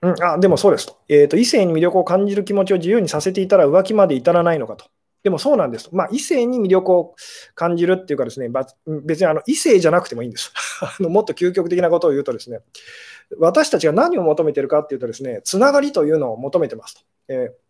[0.00, 1.36] うん、あでもそうですと,、えーと。
[1.36, 4.86] 異性に魅力を感じる気持ちを自由にさせていたら浮気まで至らないのかと。
[5.24, 5.96] でもそうなんですと。
[5.96, 7.16] まあ、異性に魅力を
[7.54, 8.48] 感じるっていうかですね、
[9.04, 11.08] 別にあの異性じゃなくてもいいんです あの。
[11.08, 12.60] もっと究極的なことを言うとですね、
[13.38, 17.00] 私たちが何を求めてるかっていうとですね、つながりというのを求めてますと。
[17.28, 17.68] えー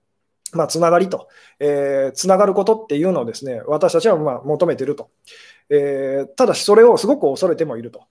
[0.52, 1.28] まあ、つながりと、
[1.60, 5.10] えー、つながることっていうのをですね、私たちはまあ求めてると。
[5.68, 8.04] えー、ただし、それをすごく恐れてもいると。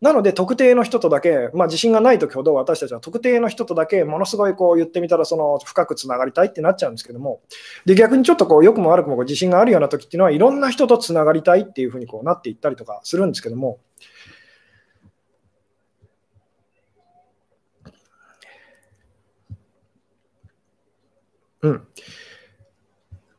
[0.00, 7.40] なので、特定の人とだけ、まあ、自信がないときほど私たちは特定の人とだけものすごいこう言ってみたらその深くつながりたいってなっちゃうんですけども、
[7.86, 13.78] で逆にちょっとこう良くも悪くも自信があるようなときっていうのは、いろんな人とつながりたいっていうふうにこうなっていったりとかするんですけども、
[21.62, 21.86] うん。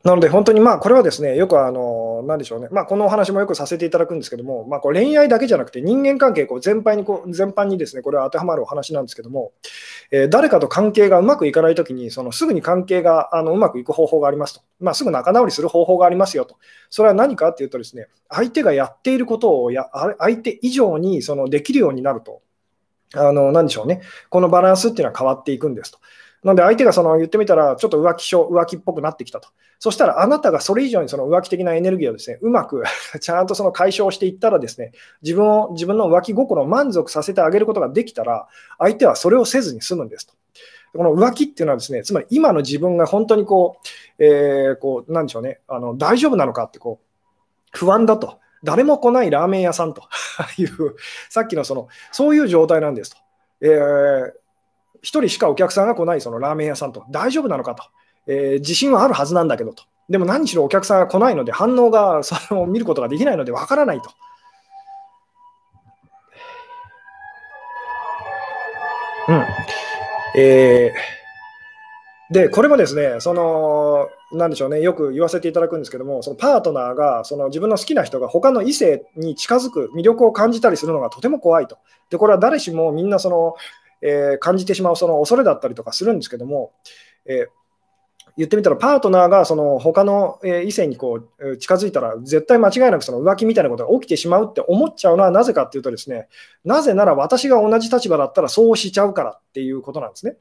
[0.06, 9.50] なので、本当にまあこれはですね、よくあの、なんでしょうね、まあ、このお話もよくさせていただくんですけども、まあ、こう恋愛だけじゃなくて、人間関係こう全般にこう全般にですね、これは当てはまるお話なんですけども、
[10.12, 16.56] えー、誰かと関係がうまくいかないときに、そのすぐに関係があのうまくいく方法がありますと、まあ、すぐ仲直りする方法がありますよと、
[16.88, 19.90] それは何かっていうとですね、相手がやっていることをや
[20.20, 22.42] 相手以上にそのできるようになると、
[23.16, 25.98] あのなんでしょうね、このバランスっていうのは変わっていくんですと。
[26.46, 29.48] なので相手がその言ってみたら、ちょっと浮気症、浮気っぽくなってきたと。
[29.80, 32.84] そしたらあなたがそれ以上にその浮気的なエネルギーをですね、うまく
[33.20, 34.92] ちゃんとその解消していったらですね、
[35.22, 38.46] 自分を、自分の浮気心を満足させてあげることができたら、
[38.78, 40.34] 相手はそれをせずに済むんですと。
[40.96, 43.78] この浮気っていうのはですね、つまり今の自分が本当にこ
[44.20, 48.38] う、えー、こう、なんでしょうね、あの大丈夫なのかってこう、不安だと。
[48.62, 50.02] 誰も来ないラーメン屋さんと
[50.58, 50.70] いう、
[51.28, 53.16] さっきのその、そういう状態なんですと。
[53.62, 54.32] えー、
[55.02, 57.84] 1人しかお客さんが来ないそのラーメン屋さんと、大丈夫なのかと、
[58.26, 59.84] えー、自信はあるはずなんだけどと。
[60.08, 64.10] でも何しろお客さんが来ないので、反応がその見ることができないのでわからないと。
[69.28, 69.44] うん。
[70.38, 81.78] えー、で、これもですね、その、なんでしょうね、よく言わせていただくんですけども、そのパートナーが、その自分の好きな人が他の異性に近づく、魅力を感じたりするのがとても怖いと。
[82.10, 83.54] で、これは誰しもみんなその、
[84.02, 86.72] え、感じてしまうその恐れだったりとかするんですけども、
[87.26, 87.46] え
[88.36, 96.28] 言ってみたら、パートナーがその他の異性にこう近づいたら、絶対間違いなくその浮気みたいなことが起きてしまうって思っちゃうのはなぜかっていうとですね、
[96.62, 100.36] なぜなら私が同じ立場だったらそうしちゃうからっていうことなんですね。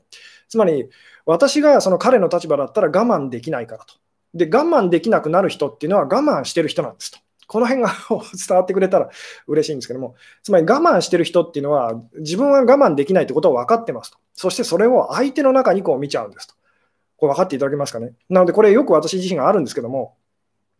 [0.49, 0.89] つまり、
[1.25, 3.95] 私がその彼の立場だったら我慢できないからと。
[4.33, 7.19] で、我慢できなくなる人っていうのは我慢してる人なんですと。
[7.47, 7.93] この辺が
[8.47, 9.09] 伝わってくれたら
[9.47, 14.17] 嬉しいんですけども、つまり我慢してる人っていうのは、自分は我慢できないってことを分かってますと。
[14.33, 16.55] そしてそれを相手の中にこう見ちゃうんですと。
[17.17, 18.13] これ分かっていただけますかね？
[18.29, 20.17] なので、これよく私自身があるんですけども、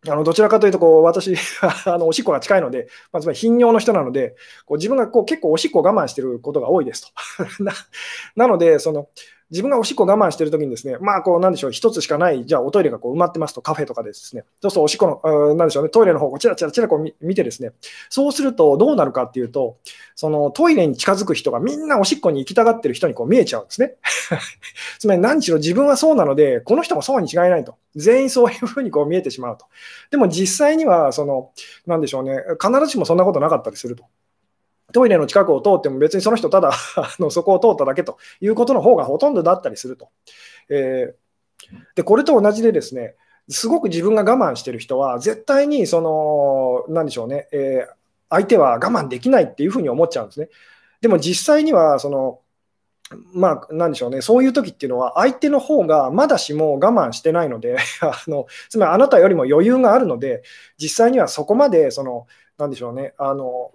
[0.07, 1.35] あのどちらかというとこう、私
[1.85, 4.35] あの、おしっこが近いので、まあ、つまり頻尿の人なので、
[4.65, 7.11] こう自分がこう結構おしっこを我慢してることが多いです
[7.57, 7.63] と。
[7.63, 7.73] な
[8.35, 9.07] なのでその、
[9.51, 17.71] 自分がおしっこ我慢してるときにですね、まあ、こう、なんでしょう、一つしかない、じゃあおトイレがこう埋まってますと、カフェとかでですね、そうするとおしっこの、なんでしょうね、トイレの方をチラチラチラこう見てですね、
[18.09, 19.77] そうするとどうなるかっていうと、
[20.15, 23.95] そのトイレに近づく人がみんなおしっこに行きたがってる人にこう見えちゃうんですね。
[24.99, 27.75] つまり何しろ自分はそうなので、この人もそうに違いないと。
[27.95, 29.65] 全員そういうふうにこう見えてしまうと。
[30.11, 31.51] でも実際には、その、
[31.85, 34.05] なんでしょうね、必ずしもそんなことなかったりすると。
[34.95, 36.71] トイレの近くを通っても別にその人ただ
[37.19, 40.07] のそこを通っただけということの方がほとんどだったりすると。
[40.69, 43.15] えー、でこれと同じでですね、
[43.49, 47.93] すごく自分が我慢してる人は、絶対にその、なんでしょうね、えー、
[48.29, 50.47] 相手は我慢できないっていうふうに思っちゃうんですね。
[51.01, 52.39] でも実際には、その、
[53.33, 60.41] まあ、なんでしょうね、そういう時っていうのは、相手の方がまだしも我慢してないので あの、つまりあなたよりも余裕があるので、
[60.77, 62.27] 実際にはそこまで、その、
[62.57, 63.73] なんでしょうね、あの、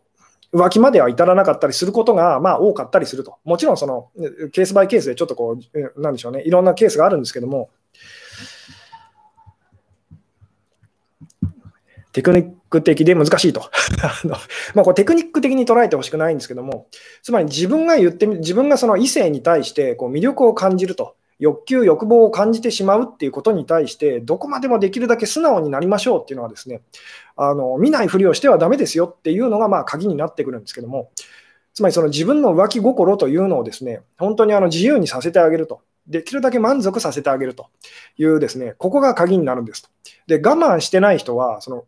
[0.53, 3.39] 浮気までは至らなかったりすることが、まあ、多かったりすると。
[3.45, 4.11] もちろん、その、
[4.51, 5.57] ケースバイケースでちょっとこ
[5.97, 7.71] う、なんでしょうね、いろんなケースがあるんですけども、
[12.13, 13.71] テクニック的で難しいと
[14.75, 16.89] まあこれテクニック的に捉えてほしくないんですけども、
[17.23, 21.15] つまり自分が言ってみ、自分がその異性に対してこう魅力を感じると。
[21.41, 26.83] 欲求、欲望を感じてしまうっていうことに対して、どこまでもできるだけ素直になりましょうっていうのはですね、
[27.37, 31.11] あの見ないふりをしてはだめですよっていうのがまあ鍵になってくるんですけども、
[31.73, 35.81] つまりその自分の浮気心というのをですね、本当にあの自由にさせてあげると。
[36.07, 37.69] できるだけ満足させてあげると
[38.17, 39.89] いうですね、ここが鍵になるんですと。
[40.27, 41.85] で、我慢してない人は、その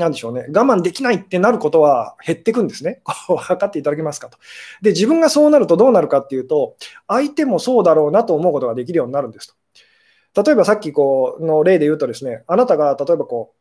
[0.00, 3.00] なんでしょうね、我慢できないってなることは減ってくんですね。
[3.28, 4.38] 分かっていただけますかと。
[4.82, 6.76] で、自分がそうなるとどうなるかっていうと、
[7.06, 9.54] 相手もそうだろうなと思うことができるようになるんです
[10.34, 10.42] と。
[10.42, 13.59] 例えばさっきこうの例で言うとですね、あなたが例えばこう、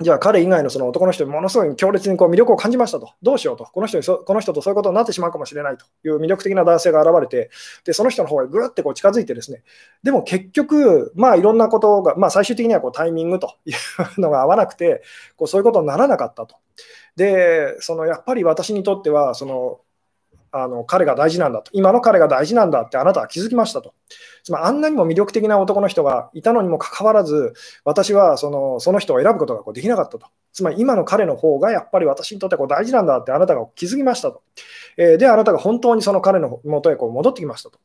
[0.00, 7.50] じゃあ彼以外のその男の人にものすごい強烈にこう魅力を感じましたと、どうしようと、この人にそこの人とそういうことになってしまうかもしれないという魅力的な男性が現れて、
[7.84, 9.62] でその人の方へぐーってこう近づいて、ですね。
[10.02, 13.72] でも結局、まあ、いろんなことが、まあ、最終的にはこうタイミングとい
[14.16, 15.02] うのが合わなくて、
[15.36, 16.56] こうそういうことにならなかったと。
[17.16, 19.80] でそのやっぱり私にとってはその
[20.50, 23.94] あの彼が大事なんだと、今の彼が大事なんだってあなたは気づきましたと。
[24.42, 27.52] つまりあんなにも魅力的な男の人がいたのにもかかわらず、
[27.84, 30.26] 私はそのその人を選ぶことがこうできなかったと。
[30.52, 34.42] つまり今の彼の方がやっぱり私にとってこう大事なんだってあなたが気づきましたと。
[34.96, 37.78] えー、で、あなたが本当にその彼の元へこう戻ってきましたと。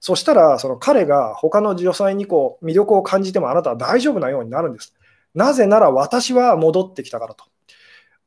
[0.00, 4.94] そしたら、その彼が他の女性にこう魅力を感じてもあなたは大丈夫なようになるんです。
[5.34, 7.44] なぜなら私は戻ってきたからと。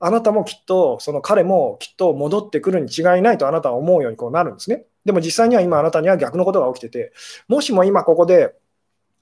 [0.06, 4.84] あなたもきっと、その彼もきっと戻ってくるに違いないとあなたは思うようにこうなるんですね。
[5.06, 7.14] でも実際には今あなたには逆のことが起きてて、
[7.48, 8.54] もしも今ここで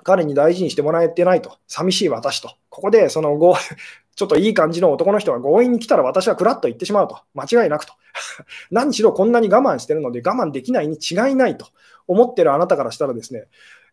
[0.03, 3.55] 彼に大事にしてもらえてないと、寂しい私と、ここでその後、
[4.15, 7.93] ちょっといい感じの男の人が強引に来たら私はクラッと言ってしまうと、間違いなくと。
[8.71, 11.67] 何しろこんなに我慢してるので我慢できないに違いないと
[12.07, 13.45] 思ってるあなたからしたらですね、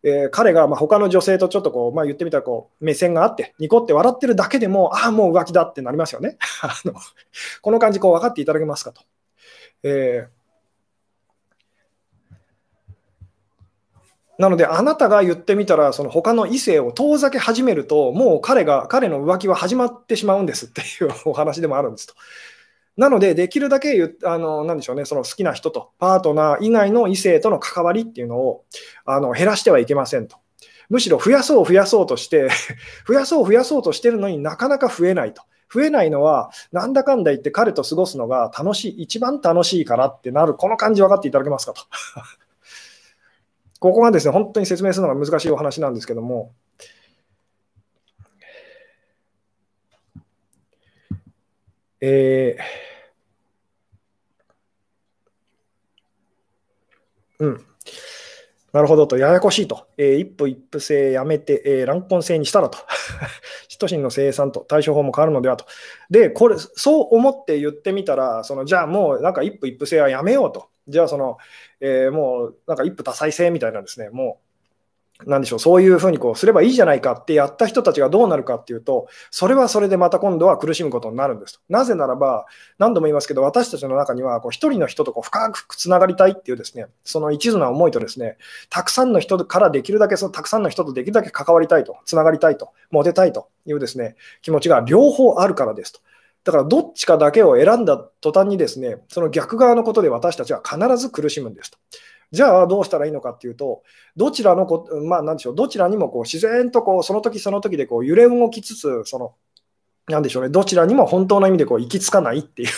[0.03, 6.37] えー、彼がまあ他の女性とちょっとこう、まあ、言ってみたらこう目線があって、ニコって笑ってるだけでも、ああ、もう浮気だってなりますよね。
[6.61, 6.93] あの
[7.61, 9.01] この感じこう分かっていただけますかと。
[9.83, 10.39] えー
[14.39, 22.13] なので、あなたが言ってみたら、その他の異性を遠ざけ始めると、もう彼が、彼の浮気は始まってしまうんですっていうお話でもあるんですと。
[22.99, 28.65] なので、できるだけあの、なでしょうね、その好きな人と、パートナー以外の異性との関わりっていうのを
[29.05, 30.35] あの減らしてはいけませんと。
[30.89, 32.49] むしろ増やそう増やそうとして
[33.07, 35.43] 増やそう増やそうとしてるのになかなか増えないと。
[35.73, 41.83] 増えないのは、なんだかんだ言って彼と過ごすのが楽しい、一番楽しいからってなる、この感じ分かっていただけますかと。
[43.79, 46.51] ここがですね、本当に説明するのが難しいお話なんですけども、
[52.01, 52.88] えー、
[57.39, 57.65] うん。
[58.71, 62.77] なるほどと、ややこしいと、えー、一夫一夫制やめて、えー、乱婚制にしたらと、
[63.67, 65.65] 人心の生産と対処法も変わるのではと。
[66.11, 70.69] で、これ、そう思って言ってみたら、そのじゃあもうなんか一夫一夫制はやめようと。
[70.87, 71.37] じゃあその、
[71.79, 74.48] えー、もうなんか一夫多妻制みたいなですね、もう
[75.25, 81.59] なんでしょう、そういうふうにこうすればいいじゃないかってやった人たちがどうなるかっていうと、それはそれでまた今度は苦しむことになるんですと。
[81.67, 82.45] なぜならば、
[82.77, 88.37] 何度も言いますけど、私たちの中には、一人の人とこう深くつながりたいっていうですね、その一途な思いとですね、
[88.69, 95.99] たくさんの人からできるだけ、そのたくさんの人とできるだけ関わりたいと、つながりたいと、モテたいというですね、気持ちが両方あるからですと。
[96.45, 101.77] だからどっちかだけを選んだ途端にですね、その逆側のことで私たちは必ず苦しむんですと。
[102.31, 103.83] じゃあどうしたらいいのかっていうと、
[104.15, 109.35] どちらのこ、まあ、なんでしょう、どちらにもこう自然とこうその時その時でこう揺れ動きつつ、その、
[110.07, 112.69] なんでしょうね、どちらにも本当の意味でこう行き着かないっていう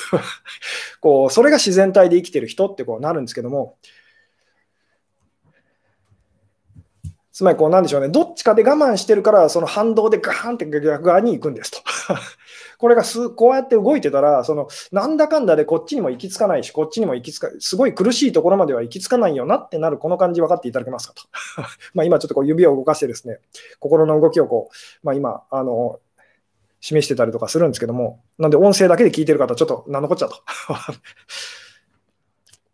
[1.02, 3.78] こう、それが自然体で生きてる人ってこうなるんですけども、
[7.32, 11.80] つまりこうなんでしょうね、どっちかで我慢してるから、その反動でガーンって逆側に行くんですと。
[12.82, 21.22] これがすこうやって動いてたら、そのなんだかんだでこっちにも行き着かないし、こっちにも行き着かすごい苦しいところまでは行き着かないよなってなる、この感じ分かっていただけますかと。
[21.94, 23.38] ま今ちょっとこう指を動かしてですね、
[23.80, 26.00] 心の動きをこう、まあ、今、あの、
[26.80, 30.42] 示してたりとかするんですけども、なんで音声だけで聞いてる方、ちょっと何のこっちゃと。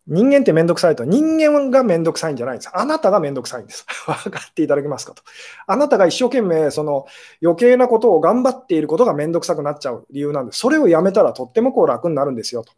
[0.07, 1.03] 人間ってめんどくさいと。
[1.03, 2.69] 人間がめんどくさいんじゃないんです。
[2.73, 3.85] あなたがめんどくさいんです。
[4.23, 5.21] 分かっていただけますかと。
[5.67, 7.05] あなたが一生懸命、その
[7.41, 10.59] 余計なことを頑張っていることがめんどくさくなっちゃう理由なんです。
[10.59, 12.71] それをやめたらとってもこう楽になるんですよと。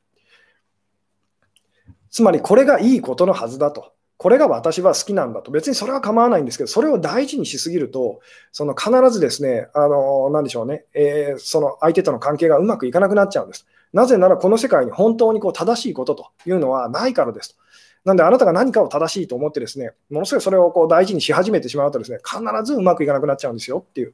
[2.10, 3.94] つまり、これがいいことのはずだと。
[4.18, 5.52] これが私は好きなんだと。
[5.52, 8.20] 別にそれは構わないんですけど、それを大事にしすぎると、
[8.52, 13.68] その必ずですね、あの、なんでしょうね、えー、その相手との関係がうまくいかなくなっちゃうんです。
[13.94, 17.62] なぜならこの世界に本当にこう正しいことというのはないからですと。
[18.06, 24.14] なんであなたが何かを正しいと思ってですね、ものすごいそれをこう大事にし始めてしまうとですね、必ずうまくいかなくなっちゃうんですよっていう。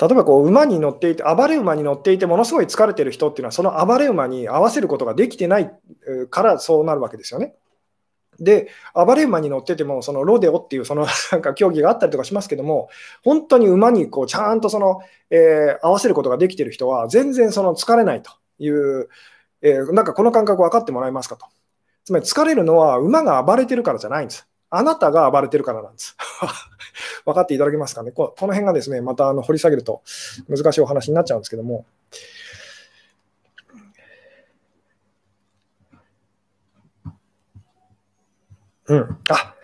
[0.00, 5.70] 例えばこう馬に乗っていて、暴れ馬に乗っていて、ものすごい疲れてる人っていうのは、その暴れ馬に合わせることができてない
[6.28, 7.54] からそうなるわけですよね。
[8.42, 12.88] で、暴れ馬に乗ってても、そのロデオっていうその なんか競技があったりとかしますけども、
[13.24, 19.08] 本当に馬にこうちゃんとその、えー、合わせることができてる人は、全然その疲れないという、
[19.62, 21.46] えー、なんかこの感覚分かってもらえますかと。
[22.04, 24.48] つまり疲れるのは馬が暴れてるからじゃないんです。
[24.70, 26.16] あなたが暴れてるからなんです。
[27.24, 28.10] 分かっていただけますかね。
[28.10, 30.02] この辺がですね、またあの掘り下げると
[30.48, 31.84] 難しいお話になっちゃうんですけども。
[38.92, 39.18] うん。
[39.30, 39.54] あ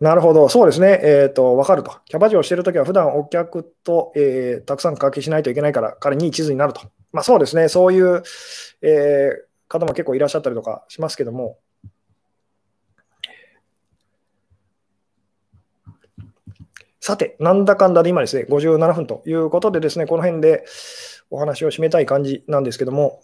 [0.00, 1.98] なるほど、そうですね、えーと、分かると。
[2.06, 6.80] キャバ嬢をしているときは、普段お客と、えー、たくさん掛けしないといけないから、彼に一途になると。
[7.12, 8.22] まあ、そうですね、そういう、
[8.80, 11.58] えー、方も結構いらっしゃったりとかしますけども。
[16.98, 20.64] さて、なんだかんだで今ですね、57分ということでですね、この辺で
[21.28, 23.20] お話を締めたい感じなんですけども。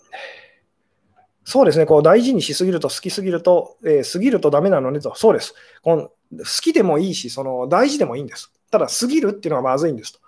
[1.48, 5.54] そうですね、こう大事にしすぎると好きすぎると、えー、過ぎるとダメなのねと、そうです。
[5.80, 6.12] この好
[6.60, 8.50] きでもいいし、その大事でもいいんです。
[8.72, 10.18] ただ、過ぎるっていうのはまずいんですと。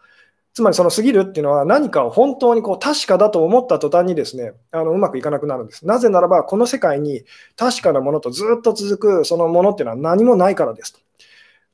[0.55, 5.85] つまり、その過ぎるっていうのは何かを本当にこう確かだと思った途端にですね、あのうまくいかなくなるんです。
[5.85, 7.25] なぜならば、この世界に
[7.57, 11.01] 確かなものとずっと続くそのものっていうのは何もないからですと。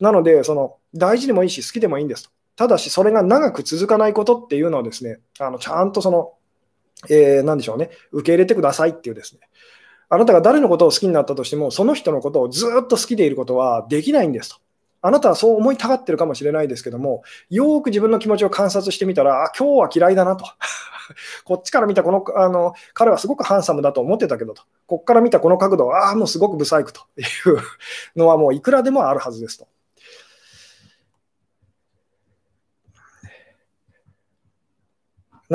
[0.00, 2.30] なので、その大事でもいいし、好きでもいいんですと。
[2.56, 6.32] ただし、それが長く続かないことっていうのをですね、あのちゃんとその
[7.08, 9.40] えー、なんでしょうね、受け入れてくださいっていうですね、
[10.08, 14.56] あなたが誰のことを好きになったとしても、その人のことをずっと好きでいることはできないんですと。
[15.02, 20.46] あなたはそう思いたがってるかもしれないですけども、よーく自分の気持ちを観察してみたら、あ、今日は嫌いだなと。
[21.44, 24.62] こっちから見たこの、あの、彼はすごくハンサムだと思ってたけどと。
[24.86, 27.58] こっから見たこの角度は、ああ、もうすごくブサイクという
[28.16, 29.66] のはもういくらでもあるはずですと。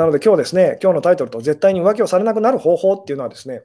[0.00, 3.64] なので今日ですね、今日のタイトルと絶対に浮気をされなくなる方法っていうのはですね、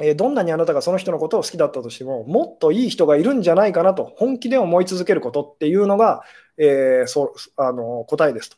[0.00, 6.22] えどんなにあなたがその人のことを好きだったとしても、もっといい人がいるんじゃないかなと本気で思い続けることっていうのが、
[6.58, 8.56] えー、そあの答えですと。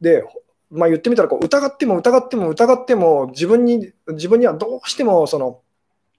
[0.00, 0.24] で、
[0.70, 5.60] まあ、言ってみたらこう疑っても疑っても疑っても自分に自分にはどうしてもその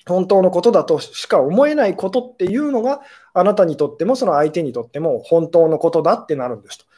[0.06, 3.02] 本当のことだとしか思えないことっていうのが、
[3.34, 6.91] あなたにとってもその相手にとっても本当のことだってなるんですと。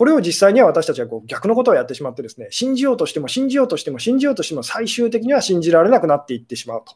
[0.00, 6.94] これを実際には私たちはこう逆のことをやってしまってですね、信じようとしても信じようとしても信じようとしても最終的には信じられなくなっていってしまうと。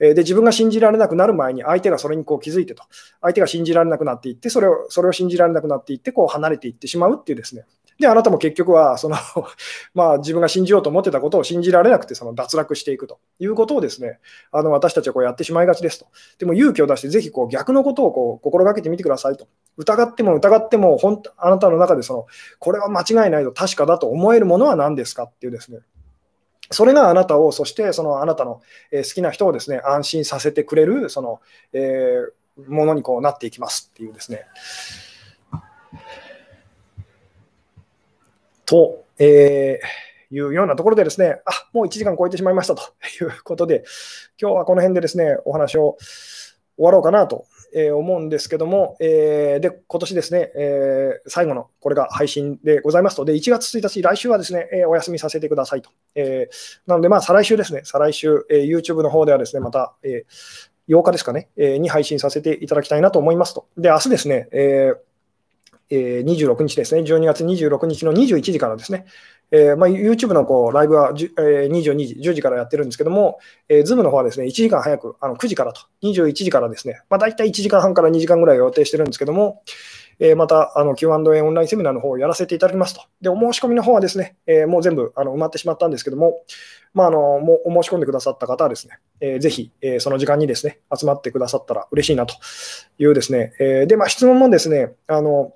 [0.00, 2.82] で、自分が信じられなくなる前に相手がそれにこう気づいてと、
[3.20, 7.64] 相手が信じられなくなっていって、それをそれを信じられなくなっていって、こう離れていってしまうっていうですね、
[7.98, 9.16] で、あなたも結局は、その
[9.94, 14.18] まあ、自分が信じようと思ってたことを信じられなくて、その脱落していくということをですね、
[14.50, 16.06] あの私たちはこうやってしまいがちですと。
[16.38, 19.46] でも勇気を出して、ぜひこう逆のことをこう心がけてみてくださいと。
[19.76, 22.26] 疑っても疑っても、本当あなたの中でその、
[22.58, 25.80] これは間違いないと、確かだと思えるものは何ですかっていうですね、
[26.72, 28.62] それがあなたを、そしてそのあなたの
[28.92, 31.40] 好きな人をですね、安心させてくれる、その、
[31.72, 34.46] えー、ものにこうなっていきますっていうですね。
[38.72, 42.82] と、えー、いうようなところでですね、あもう1時間超えてしまいましたと
[43.22, 43.84] いうことで、
[44.40, 45.98] 今日はこの辺でですね、お話を
[46.76, 47.44] 終わろうかなと
[47.74, 55.90] え思うんですけども、えー、で、今年ですね、えー、最後のこれが配信でございますと、で、1月1日、来週はですね、え、お休みさせてくださいと。
[56.14, 56.48] え、
[56.86, 63.66] なので、まあ、再来週ですね、再来週、え、YouTube の方ではですね、また、えー、8日ですかね、え、に配信させていただきたいなと思いますと。
[63.76, 65.11] で、明日ですね、えー
[65.94, 69.04] えー、26日ですね、12月26日の21時からですね、
[69.50, 73.38] えーまあ、YouTube のこうライブは、えー、22時、10時からやってるんですけども、
[73.68, 79.62] えー、Zoom の方はですね、1時間早く、あの9時からと、21時からですね、まあ、大体1時間半から2時間ぐらい予定してるんですけども、
[80.18, 81.12] えー、またあの Q&A
[81.42, 83.02] オンラインセミナーの方をやらせていただきますと。
[83.20, 86.42] で、お申し込みの方はですね、えー、もう全部あの埋まってしまったんですけども、
[86.94, 92.34] まあ、あのもうお申し込んでくださった方はですね、えー、ぜひ、えー、その時間にですね、集まってくださったら嬉しいなと
[92.98, 95.52] いうですね、えー、で、まあ、質問もですね、あの、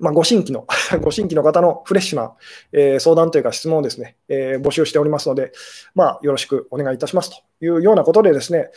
[0.00, 0.66] まあ、ご新規の
[1.00, 2.34] ご新規の方のフレッシュな、
[2.72, 5.52] えー、相談というか質問をですね、えー、募集しておりますので、
[5.94, 8.70] まあ、よろしくお願いいたしますというようなことでですね、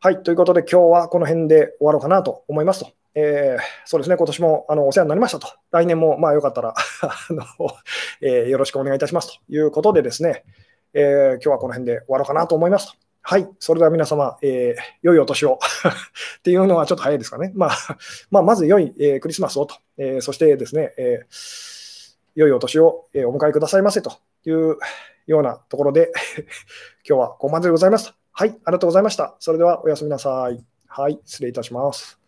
[0.00, 2.90] はい、ということで今日はこの辺で終わろうかなと思いますと。
[3.14, 5.48] えー、そうですね、今年もあのお世話になりましたと。
[5.70, 7.44] 来年もまあよかったら あの、
[8.22, 10.44] えー、よろしくお願いいたしますということでですね、
[10.94, 12.94] えー、今日はこの辺で終わろうかなと思いますと。
[13.24, 15.60] はい、それでは皆様、えー、良いお年を
[16.38, 17.52] っていうのはちょっと早いですかね。
[17.54, 17.70] まあ、
[18.30, 24.76] まあ、まず良い、えー、クリスマスをと、えー、そしてですね、えー、良いお年を、えー、お迎えくださいませという
[25.26, 26.10] ようなところで
[27.08, 28.12] 今日はここまででございます。
[28.32, 29.36] はい、ありがとうございました。
[29.38, 30.64] それではおやすみなさい。
[30.88, 32.21] はい、失礼いたします。